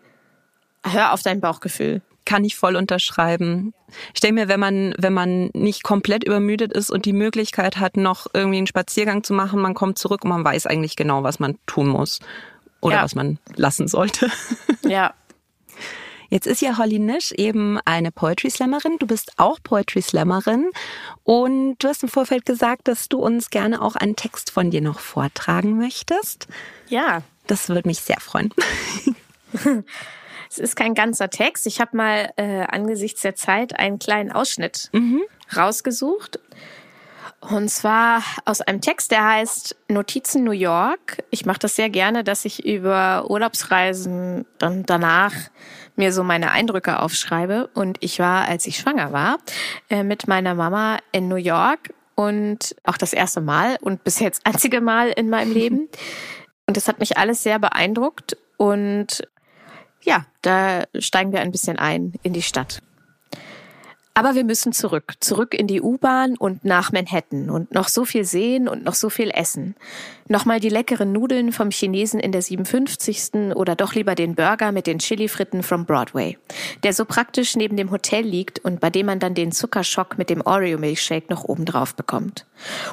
[0.84, 3.74] hör auf dein Bauchgefühl kann ich voll unterschreiben.
[4.14, 7.96] Ich denke mir, wenn man, wenn man nicht komplett übermüdet ist und die Möglichkeit hat,
[7.96, 11.38] noch irgendwie einen Spaziergang zu machen, man kommt zurück und man weiß eigentlich genau, was
[11.38, 12.20] man tun muss
[12.80, 13.02] oder ja.
[13.02, 14.30] was man lassen sollte.
[14.86, 15.14] Ja.
[16.28, 18.98] Jetzt ist ja Holly Nisch eben eine Poetry Slammerin.
[18.98, 20.70] Du bist auch Poetry Slammerin
[21.22, 24.82] und du hast im Vorfeld gesagt, dass du uns gerne auch einen Text von dir
[24.82, 26.48] noch vortragen möchtest.
[26.88, 27.22] Ja.
[27.46, 28.52] Das würde mich sehr freuen.
[30.54, 31.66] Es ist kein ganzer Text.
[31.66, 35.22] Ich habe mal äh, angesichts der Zeit einen kleinen Ausschnitt mhm.
[35.56, 36.38] rausgesucht.
[37.40, 41.24] Und zwar aus einem Text, der heißt Notizen New York.
[41.30, 45.34] Ich mache das sehr gerne, dass ich über Urlaubsreisen dann danach
[45.96, 47.68] mir so meine Eindrücke aufschreibe.
[47.74, 49.38] Und ich war, als ich schwanger war,
[49.90, 54.46] äh, mit meiner Mama in New York und auch das erste Mal und bis jetzt
[54.46, 55.88] einzige Mal in meinem Leben.
[56.68, 58.36] Und das hat mich alles sehr beeindruckt.
[58.56, 59.24] Und
[60.04, 62.80] ja, da steigen wir ein bisschen ein in die Stadt.
[64.16, 68.24] Aber wir müssen zurück, zurück in die U-Bahn und nach Manhattan und noch so viel
[68.24, 69.74] sehen und noch so viel essen.
[70.28, 73.56] Nochmal die leckeren Nudeln vom Chinesen in der 57.
[73.56, 76.38] oder doch lieber den Burger mit den Chili-Fritten from Broadway,
[76.84, 80.30] der so praktisch neben dem Hotel liegt und bei dem man dann den Zuckerschock mit
[80.30, 82.46] dem Oreo-Milkshake noch oben drauf bekommt.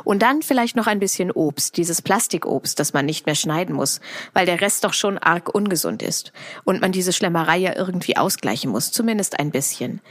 [0.04, 4.02] Und dann vielleicht noch ein bisschen Obst, dieses Plastikobst, das man nicht mehr schneiden muss,
[4.34, 8.72] weil der Rest doch schon arg ungesund ist und man diese Schlemmerei ja irgendwie ausgleichen
[8.72, 10.02] muss, zumindest ein bisschen.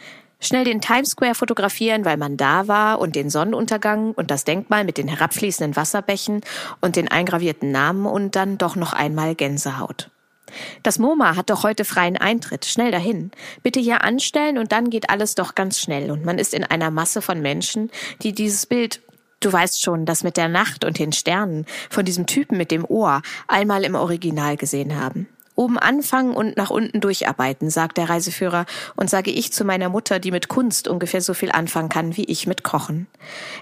[0.41, 4.85] Schnell den Times Square fotografieren, weil man da war und den Sonnenuntergang und das Denkmal
[4.85, 6.41] mit den herabfließenden Wasserbächen
[6.81, 10.11] und den eingravierten Namen und dann doch noch einmal Gänsehaut.
[10.83, 12.65] Das MoMA hat doch heute freien Eintritt.
[12.65, 13.31] Schnell dahin.
[13.63, 16.91] Bitte hier anstellen und dann geht alles doch ganz schnell und man ist in einer
[16.91, 17.91] Masse von Menschen,
[18.23, 19.01] die dieses Bild
[19.43, 22.85] Du weißt schon, das mit der Nacht und den Sternen von diesem Typen mit dem
[22.85, 25.29] Ohr einmal im Original gesehen haben.
[25.55, 30.19] Oben anfangen und nach unten durcharbeiten, sagt der Reiseführer und sage ich zu meiner Mutter,
[30.19, 33.07] die mit Kunst ungefähr so viel anfangen kann wie ich mit Kochen.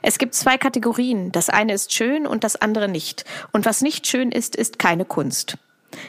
[0.03, 1.33] Es gibt zwei Kategorien.
[1.33, 3.25] Das eine ist schön und das andere nicht.
[3.53, 5.57] Und was nicht schön ist, ist keine Kunst.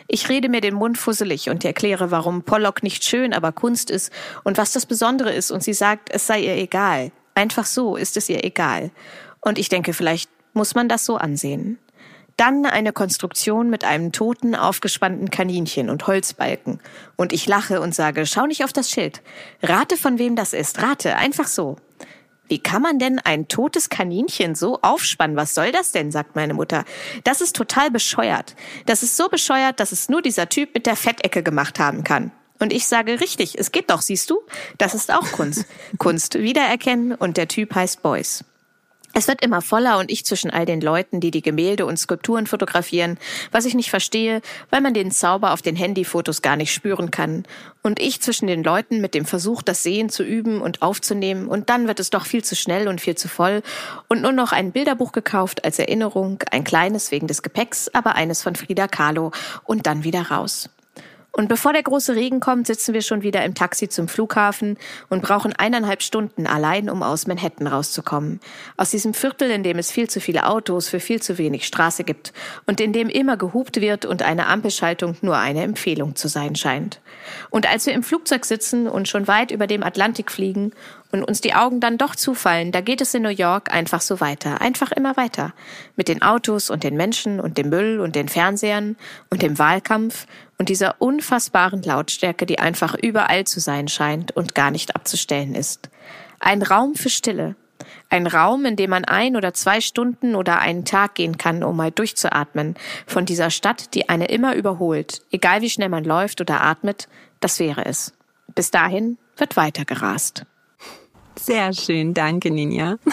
[0.07, 4.11] Ich rede mir den Mund fusselig und erkläre, warum Pollock nicht schön, aber Kunst ist
[4.43, 5.51] und was das Besondere ist.
[5.51, 7.11] Und sie sagt, es sei ihr egal.
[7.35, 8.91] Einfach so ist es ihr egal.
[9.41, 11.79] Und ich denke, vielleicht muss man das so ansehen.
[12.39, 16.79] Dann eine Konstruktion mit einem toten, aufgespannten Kaninchen und Holzbalken.
[17.17, 19.21] Und ich lache und sage, schau nicht auf das Schild.
[19.61, 20.81] Rate, von wem das ist.
[20.81, 21.75] Rate, einfach so.
[22.47, 25.35] Wie kann man denn ein totes Kaninchen so aufspannen?
[25.35, 26.13] Was soll das denn?
[26.13, 26.85] sagt meine Mutter.
[27.25, 28.55] Das ist total bescheuert.
[28.85, 32.31] Das ist so bescheuert, dass es nur dieser Typ mit der Fettecke gemacht haben kann.
[32.57, 34.39] Und ich sage, richtig, es geht doch, siehst du?
[34.77, 35.65] Das ist auch Kunst.
[35.97, 38.45] Kunst wiedererkennen und der Typ heißt Beuys.
[39.13, 42.45] Es wird immer voller und ich zwischen all den Leuten, die die Gemälde und Skulpturen
[42.45, 43.17] fotografieren,
[43.51, 47.43] was ich nicht verstehe, weil man den Zauber auf den Handyfotos gar nicht spüren kann.
[47.81, 51.69] Und ich zwischen den Leuten mit dem Versuch, das Sehen zu üben und aufzunehmen und
[51.69, 53.63] dann wird es doch viel zu schnell und viel zu voll
[54.07, 58.43] und nur noch ein Bilderbuch gekauft als Erinnerung, ein kleines wegen des Gepäcks, aber eines
[58.43, 59.31] von Frida Kahlo
[59.63, 60.69] und dann wieder raus.
[61.31, 64.77] Und bevor der große Regen kommt, sitzen wir schon wieder im Taxi zum Flughafen
[65.09, 68.39] und brauchen eineinhalb Stunden allein, um aus Manhattan rauszukommen.
[68.77, 72.03] Aus diesem Viertel, in dem es viel zu viele Autos für viel zu wenig Straße
[72.03, 72.33] gibt
[72.65, 76.99] und in dem immer gehupt wird und eine Ampelschaltung nur eine Empfehlung zu sein scheint.
[77.49, 80.71] Und als wir im Flugzeug sitzen und schon weit über dem Atlantik fliegen
[81.11, 84.19] und uns die Augen dann doch zufallen, da geht es in New York einfach so
[84.19, 85.53] weiter, einfach immer weiter.
[85.95, 88.95] Mit den Autos und den Menschen und dem Müll und den Fernsehern
[89.29, 94.71] und dem Wahlkampf und dieser unfassbaren Lautstärke, die einfach überall zu sein scheint und gar
[94.71, 95.89] nicht abzustellen ist.
[96.39, 97.55] Ein Raum für Stille.
[98.09, 101.77] Ein Raum, in dem man ein oder zwei Stunden oder einen Tag gehen kann, um
[101.77, 102.75] mal durchzuatmen.
[103.07, 105.21] Von dieser Stadt, die eine immer überholt.
[105.31, 107.07] Egal wie schnell man läuft oder atmet,
[107.39, 108.13] das wäre es.
[108.53, 110.45] Bis dahin wird weiter gerast.
[111.41, 112.97] Sehr schön, danke Ninja.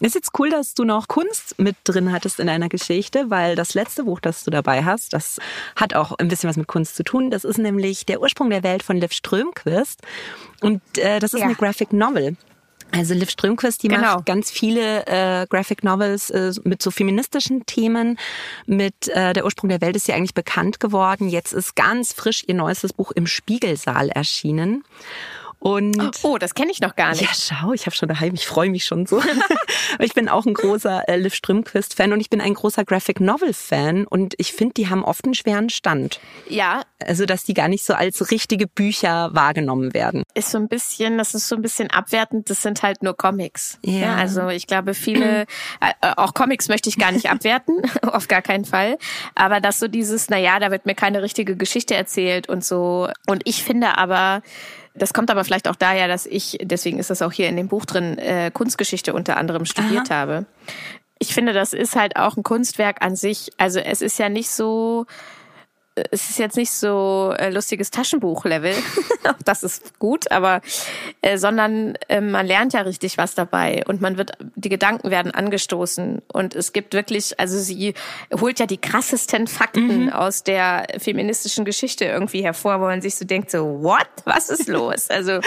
[0.00, 3.74] Ist jetzt cool, dass du noch Kunst mit drin hattest in deiner Geschichte, weil das
[3.74, 5.40] letzte Buch, das du dabei hast, das
[5.74, 7.32] hat auch ein bisschen was mit Kunst zu tun.
[7.32, 10.00] Das ist nämlich Der Ursprung der Welt von Liv Strömquist.
[10.60, 11.46] Und äh, das ist ja.
[11.46, 12.36] eine Graphic Novel.
[12.92, 14.14] Also Liv Strömquist, die genau.
[14.14, 18.18] macht ganz viele äh, Graphic Novels äh, mit so feministischen Themen.
[18.66, 21.28] Mit äh, Der Ursprung der Welt ist sie eigentlich bekannt geworden.
[21.28, 24.84] Jetzt ist ganz frisch ihr neuestes Buch im Spiegelsaal erschienen.
[25.60, 27.22] Und oh, das kenne ich noch gar nicht.
[27.22, 29.20] Ja, schau, ich habe schon daheim, ich freue mich schon so.
[29.98, 33.18] ich bin auch ein großer äh, Liv Strömquist Fan und ich bin ein großer Graphic
[33.20, 36.20] Novel Fan und ich finde, die haben oft einen schweren Stand.
[36.48, 36.82] Ja.
[37.04, 40.22] Also, dass die gar nicht so als richtige Bücher wahrgenommen werden.
[40.34, 43.78] Ist so ein bisschen, das ist so ein bisschen abwertend, das sind halt nur Comics.
[43.84, 43.98] Ja.
[43.98, 45.42] ja also, ich glaube, viele
[45.80, 48.96] äh, auch Comics möchte ich gar nicht abwerten, auf gar keinen Fall,
[49.34, 53.08] aber dass so dieses, na ja, da wird mir keine richtige Geschichte erzählt und so
[53.26, 54.42] und ich finde aber
[54.98, 57.68] das kommt aber vielleicht auch daher, dass ich, deswegen ist das auch hier in dem
[57.68, 60.20] Buch drin, äh, Kunstgeschichte unter anderem studiert Aha.
[60.20, 60.46] habe.
[61.18, 63.50] Ich finde, das ist halt auch ein Kunstwerk an sich.
[63.56, 65.06] Also es ist ja nicht so,
[66.10, 68.74] es ist jetzt nicht so äh, lustiges Taschenbuch-Level,
[69.44, 70.60] das ist gut, aber
[71.22, 75.32] äh, sondern äh, man lernt ja richtig was dabei und man wird, die Gedanken werden
[75.32, 77.94] angestoßen und es gibt wirklich, also sie
[78.38, 80.12] holt ja die krassesten Fakten mhm.
[80.12, 84.68] aus der feministischen Geschichte irgendwie hervor, wo man sich so denkt, so what, was ist
[84.68, 85.10] los?
[85.10, 85.40] also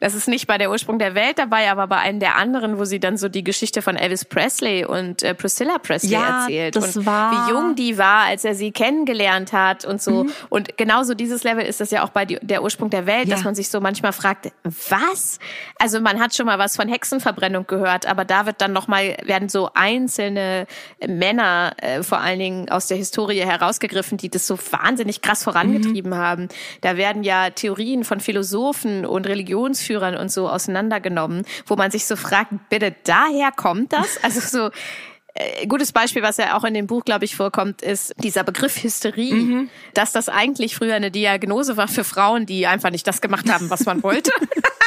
[0.00, 2.84] das ist nicht bei der Ursprung der Welt dabei, aber bei einem der anderen, wo
[2.84, 7.06] sie dann so die Geschichte von Elvis Presley und äh, Priscilla Presley ja, erzählt und
[7.06, 10.24] war wie jung die war, als er sie kennengelernt hat und so.
[10.24, 10.32] Mhm.
[10.48, 13.34] Und genauso dieses Level ist das ja auch bei die, der Ursprung der Welt, ja.
[13.34, 15.38] dass man sich so manchmal fragt, was?
[15.78, 19.48] Also man hat schon mal was von Hexenverbrennung gehört, aber da wird dann nochmal, werden
[19.48, 20.66] so einzelne
[21.06, 26.12] Männer äh, vor allen Dingen aus der Historie herausgegriffen, die das so wahnsinnig krass vorangetrieben
[26.12, 26.16] mhm.
[26.16, 26.48] haben.
[26.82, 32.16] Da werden ja Theorien von Philosophen und Religionsführern und so auseinandergenommen, wo man sich so
[32.16, 34.18] fragt, bitte daher kommt das?
[34.22, 34.70] Also so,
[35.38, 38.82] äh, gutes Beispiel, was ja auch in dem Buch, glaube ich, vorkommt, ist dieser Begriff
[38.82, 39.70] Hysterie, mhm.
[39.94, 43.70] dass das eigentlich früher eine Diagnose war für Frauen, die einfach nicht das gemacht haben,
[43.70, 44.32] was man wollte.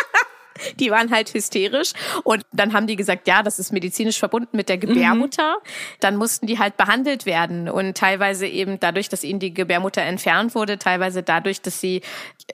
[0.80, 1.94] die waren halt hysterisch
[2.24, 5.58] und dann haben die gesagt, ja, das ist medizinisch verbunden mit der Gebärmutter.
[5.58, 5.70] Mhm.
[6.00, 10.56] Dann mussten die halt behandelt werden und teilweise eben dadurch, dass ihnen die Gebärmutter entfernt
[10.56, 12.02] wurde, teilweise dadurch, dass sie,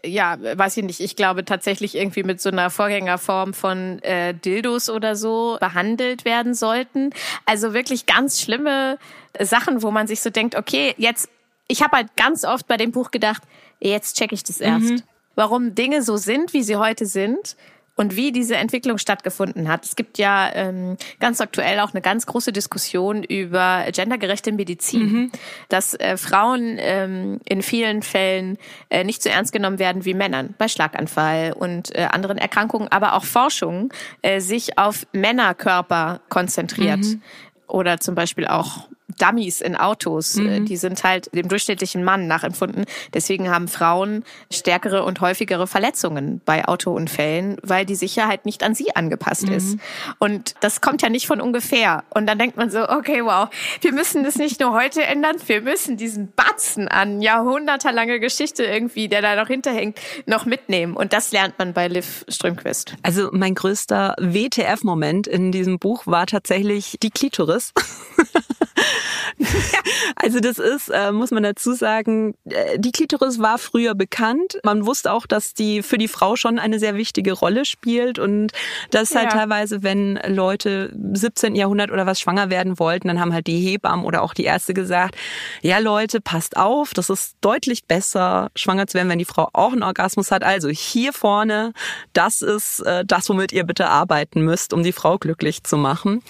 [0.06, 4.90] ja, weiß ich nicht, ich glaube tatsächlich irgendwie mit so einer Vorgängerform von äh, Dildos
[4.90, 7.12] oder so behandelt werden sollten.
[7.46, 8.98] Also wirklich ganz schlimme
[9.40, 11.30] Sachen, wo man sich so denkt, okay, jetzt,
[11.68, 13.44] ich habe halt ganz oft bei dem Buch gedacht,
[13.80, 14.90] jetzt check ich das erst.
[14.90, 15.04] Mhm.
[15.36, 17.56] Warum Dinge so sind, wie sie heute sind
[17.98, 19.84] und wie diese Entwicklung stattgefunden hat.
[19.84, 25.32] Es gibt ja ähm, ganz aktuell auch eine ganz große Diskussion über gendergerechte Medizin, mhm.
[25.68, 28.58] dass äh, Frauen ähm, in vielen Fällen
[28.90, 33.14] äh, nicht so ernst genommen werden wie Männern bei Schlaganfall und äh, anderen Erkrankungen, aber
[33.14, 33.92] auch Forschung
[34.22, 37.00] äh, sich auf Männerkörper konzentriert.
[37.00, 37.22] Mhm.
[37.68, 38.88] Oder zum Beispiel auch
[39.20, 40.36] Dummies in Autos.
[40.36, 40.66] Äh, mhm.
[40.66, 42.86] Die sind halt dem durchschnittlichen Mann nachempfunden.
[43.14, 48.96] Deswegen haben Frauen stärkere und häufigere Verletzungen bei Autounfällen, weil die Sicherheit nicht an sie
[48.96, 49.54] angepasst mhm.
[49.54, 49.78] ist.
[50.20, 52.04] Und das kommt ja nicht von ungefähr.
[52.10, 53.50] Und dann denkt man so, okay, wow,
[53.82, 59.08] wir müssen das nicht nur heute ändern, wir müssen diesen Batzen an jahrhundertelange Geschichte irgendwie,
[59.08, 60.96] der da noch hinterhängt, noch mitnehmen.
[60.96, 62.96] Und das lernt man bei Liv Strömquist.
[63.04, 67.74] Also mein größter WTF-Moment in diesem Buch war tatsächlich die Klitoris.
[70.16, 74.60] also das ist, äh, muss man dazu sagen, äh, die Klitoris war früher bekannt.
[74.64, 78.52] Man wusste auch, dass die für die Frau schon eine sehr wichtige Rolle spielt und
[78.92, 79.40] das halt ja.
[79.40, 81.56] teilweise, wenn Leute 17.
[81.56, 84.74] Jahrhundert oder was schwanger werden wollten, dann haben halt die Hebammen oder auch die Ärzte
[84.74, 85.16] gesagt,
[85.62, 89.72] ja Leute, passt auf, das ist deutlich besser, schwanger zu werden, wenn die Frau auch
[89.72, 90.44] einen Orgasmus hat.
[90.44, 91.74] Also hier vorne,
[92.14, 96.22] das ist äh, das, womit ihr bitte arbeiten müsst, um die Frau glücklich zu machen.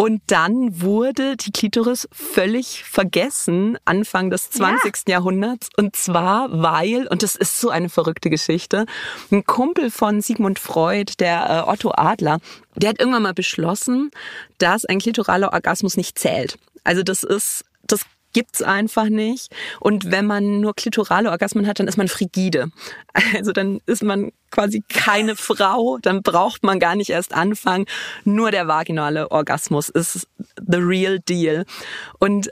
[0.00, 5.08] Und dann wurde die Klitoris völlig vergessen Anfang des 20.
[5.08, 5.14] Ja.
[5.14, 5.70] Jahrhunderts.
[5.76, 8.86] Und zwar, weil, und das ist so eine verrückte Geschichte,
[9.32, 12.38] ein Kumpel von Sigmund Freud, der äh, Otto Adler,
[12.76, 14.12] der hat irgendwann mal beschlossen,
[14.58, 16.60] dass ein klitoraler Orgasmus nicht zählt.
[16.84, 19.54] Also das ist, das gibt's einfach nicht.
[19.80, 22.70] Und wenn man nur klitorale Orgasmen hat, dann ist man frigide.
[23.34, 27.86] Also dann ist man quasi keine Frau, dann braucht man gar nicht erst anfangen.
[28.24, 30.26] Nur der vaginale Orgasmus ist
[30.56, 31.64] the real deal.
[32.18, 32.50] Und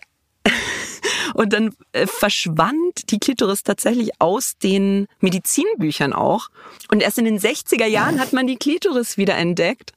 [1.37, 6.49] und dann äh, verschwand die Klitoris tatsächlich aus den Medizinbüchern auch.
[6.91, 9.93] Und erst in den 60er Jahren hat man die Klitoris wieder entdeckt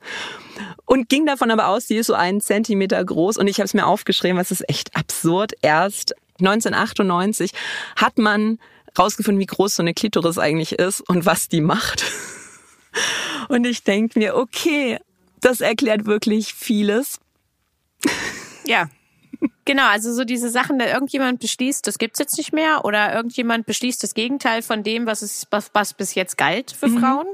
[0.86, 3.38] und ging davon aber aus, die ist so einen Zentimeter groß.
[3.38, 5.54] Und ich habe es mir aufgeschrieben, was ist echt absurd.
[5.62, 7.54] Erst 1998
[7.96, 8.60] hat man
[8.98, 12.04] rausgefunden, wie groß so eine Klitoris eigentlich ist und was die macht.
[13.48, 15.00] Und ich denke mir, okay,
[15.40, 17.20] das erklärt wirklich vieles.
[18.66, 18.90] Ja,
[19.66, 23.68] Genau, also so diese Sachen, da irgendjemand beschließt, das gibt's jetzt nicht mehr, oder irgendjemand
[23.68, 27.00] beschließt das Gegenteil von dem, was es was, was bis jetzt galt für mhm.
[27.00, 27.28] Frauen.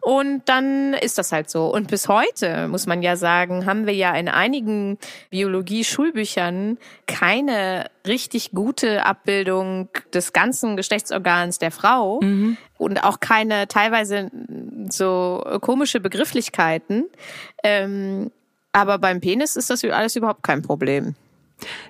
[0.00, 1.72] Und dann ist das halt so.
[1.72, 4.98] Und bis heute muss man ja sagen, haben wir ja in einigen
[5.30, 12.56] Biologie-Schulbüchern keine richtig gute Abbildung des ganzen Geschlechtsorgans der Frau mhm.
[12.78, 14.30] und auch keine teilweise
[14.90, 17.04] so komische Begrifflichkeiten.
[17.62, 18.30] Ähm,
[18.72, 21.14] aber beim Penis ist das alles überhaupt kein Problem.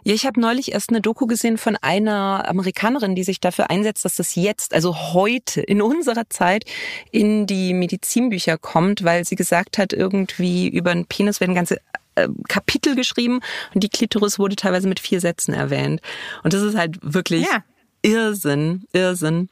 [0.05, 4.05] Ja, ich habe neulich erst eine Doku gesehen von einer Amerikanerin, die sich dafür einsetzt,
[4.05, 6.65] dass das jetzt, also heute, in unserer Zeit,
[7.11, 11.81] in die Medizinbücher kommt, weil sie gesagt hat, irgendwie über einen Penis werden ganze
[12.15, 13.41] äh, Kapitel geschrieben
[13.75, 16.01] und die Klitoris wurde teilweise mit vier Sätzen erwähnt.
[16.45, 17.65] Und das ist halt wirklich ja.
[18.03, 19.49] Irrsinn, Irrsinn.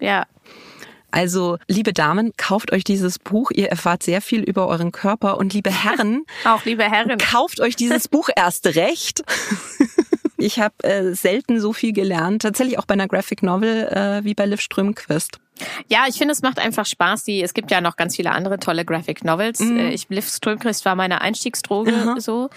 [0.00, 0.26] Ja,
[1.10, 3.50] also, liebe Damen, kauft euch dieses Buch.
[3.50, 5.38] Ihr erfahrt sehr viel über euren Körper.
[5.38, 9.22] Und liebe Herren, auch liebe Herren, kauft euch dieses Buch erst recht.
[10.40, 14.34] Ich habe äh, selten so viel gelernt, tatsächlich auch bei einer Graphic Novel äh, wie
[14.34, 15.40] bei Liv Strömquist.
[15.88, 17.24] Ja, ich finde, es macht einfach Spaß.
[17.24, 19.60] Die, es gibt ja noch ganz viele andere tolle Graphic Novels.
[19.60, 19.78] Mhm.
[19.78, 22.20] Äh, ich, Liv Strömquist war meine Einstiegsdroge mhm.
[22.20, 22.50] so.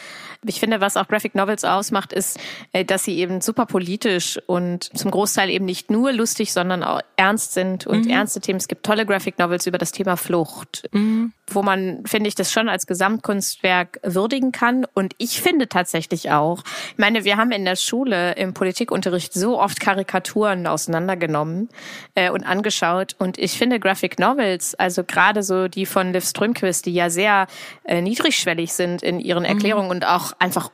[0.45, 2.39] Ich finde, was auch Graphic Novels ausmacht, ist,
[2.73, 7.01] äh, dass sie eben super politisch und zum Großteil eben nicht nur lustig, sondern auch
[7.15, 8.11] ernst sind und mhm.
[8.11, 8.57] ernste Themen.
[8.57, 11.33] Es gibt tolle Graphic Novels über das Thema Flucht, mhm.
[11.55, 14.85] Wo man, finde ich, das schon als Gesamtkunstwerk würdigen kann.
[14.93, 19.59] Und ich finde tatsächlich auch, ich meine, wir haben in der Schule im Politikunterricht so
[19.59, 21.69] oft Karikaturen auseinandergenommen
[22.15, 23.15] äh, und angeschaut.
[23.19, 27.47] Und ich finde Graphic Novels, also gerade so die von Liv Strömquist, die ja sehr
[27.83, 29.49] äh, niedrigschwellig sind in ihren mhm.
[29.49, 29.91] Erklärungen mhm.
[29.91, 30.71] und auch einfach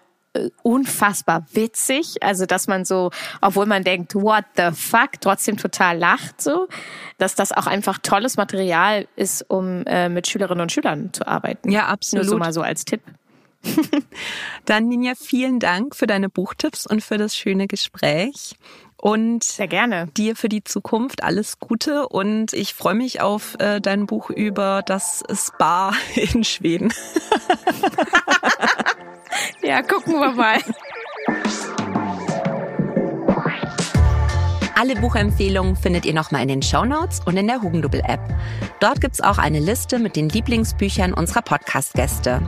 [0.63, 2.21] unfassbar witzig.
[2.21, 3.11] Also, dass man so,
[3.41, 6.67] obwohl man denkt, what the fuck, trotzdem total lacht so,
[7.17, 11.71] dass das auch einfach tolles Material ist, um äh, mit Schülerinnen und Schülern zu arbeiten.
[11.71, 12.25] Ja, absolut.
[12.25, 13.01] Nur so mal so als Tipp.
[14.65, 18.55] Dann, Ninja, vielen Dank für deine Buchtipps und für das schöne Gespräch.
[18.99, 20.07] Und sehr gerne.
[20.17, 24.81] Dir für die Zukunft alles Gute und ich freue mich auf äh, dein Buch über
[24.85, 26.91] das Spa in Schweden.
[29.61, 30.57] ja, gucken wir mal.
[34.79, 38.19] Alle Buchempfehlungen findet ihr nochmal in den Show Notes und in der Hugendubel-App.
[38.79, 42.41] Dort gibt's auch eine Liste mit den Lieblingsbüchern unserer Podcast-Gäste.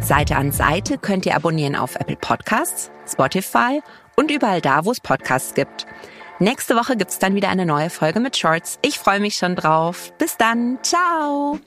[0.00, 3.82] Seite an Seite könnt ihr abonnieren auf Apple Podcasts, Spotify
[4.18, 5.86] und überall da, wo es Podcasts gibt.
[6.40, 8.78] Nächste Woche gibt's dann wieder eine neue Folge mit Shorts.
[8.82, 10.12] Ich freue mich schon drauf.
[10.18, 10.78] Bis dann.
[10.82, 11.60] Ciao.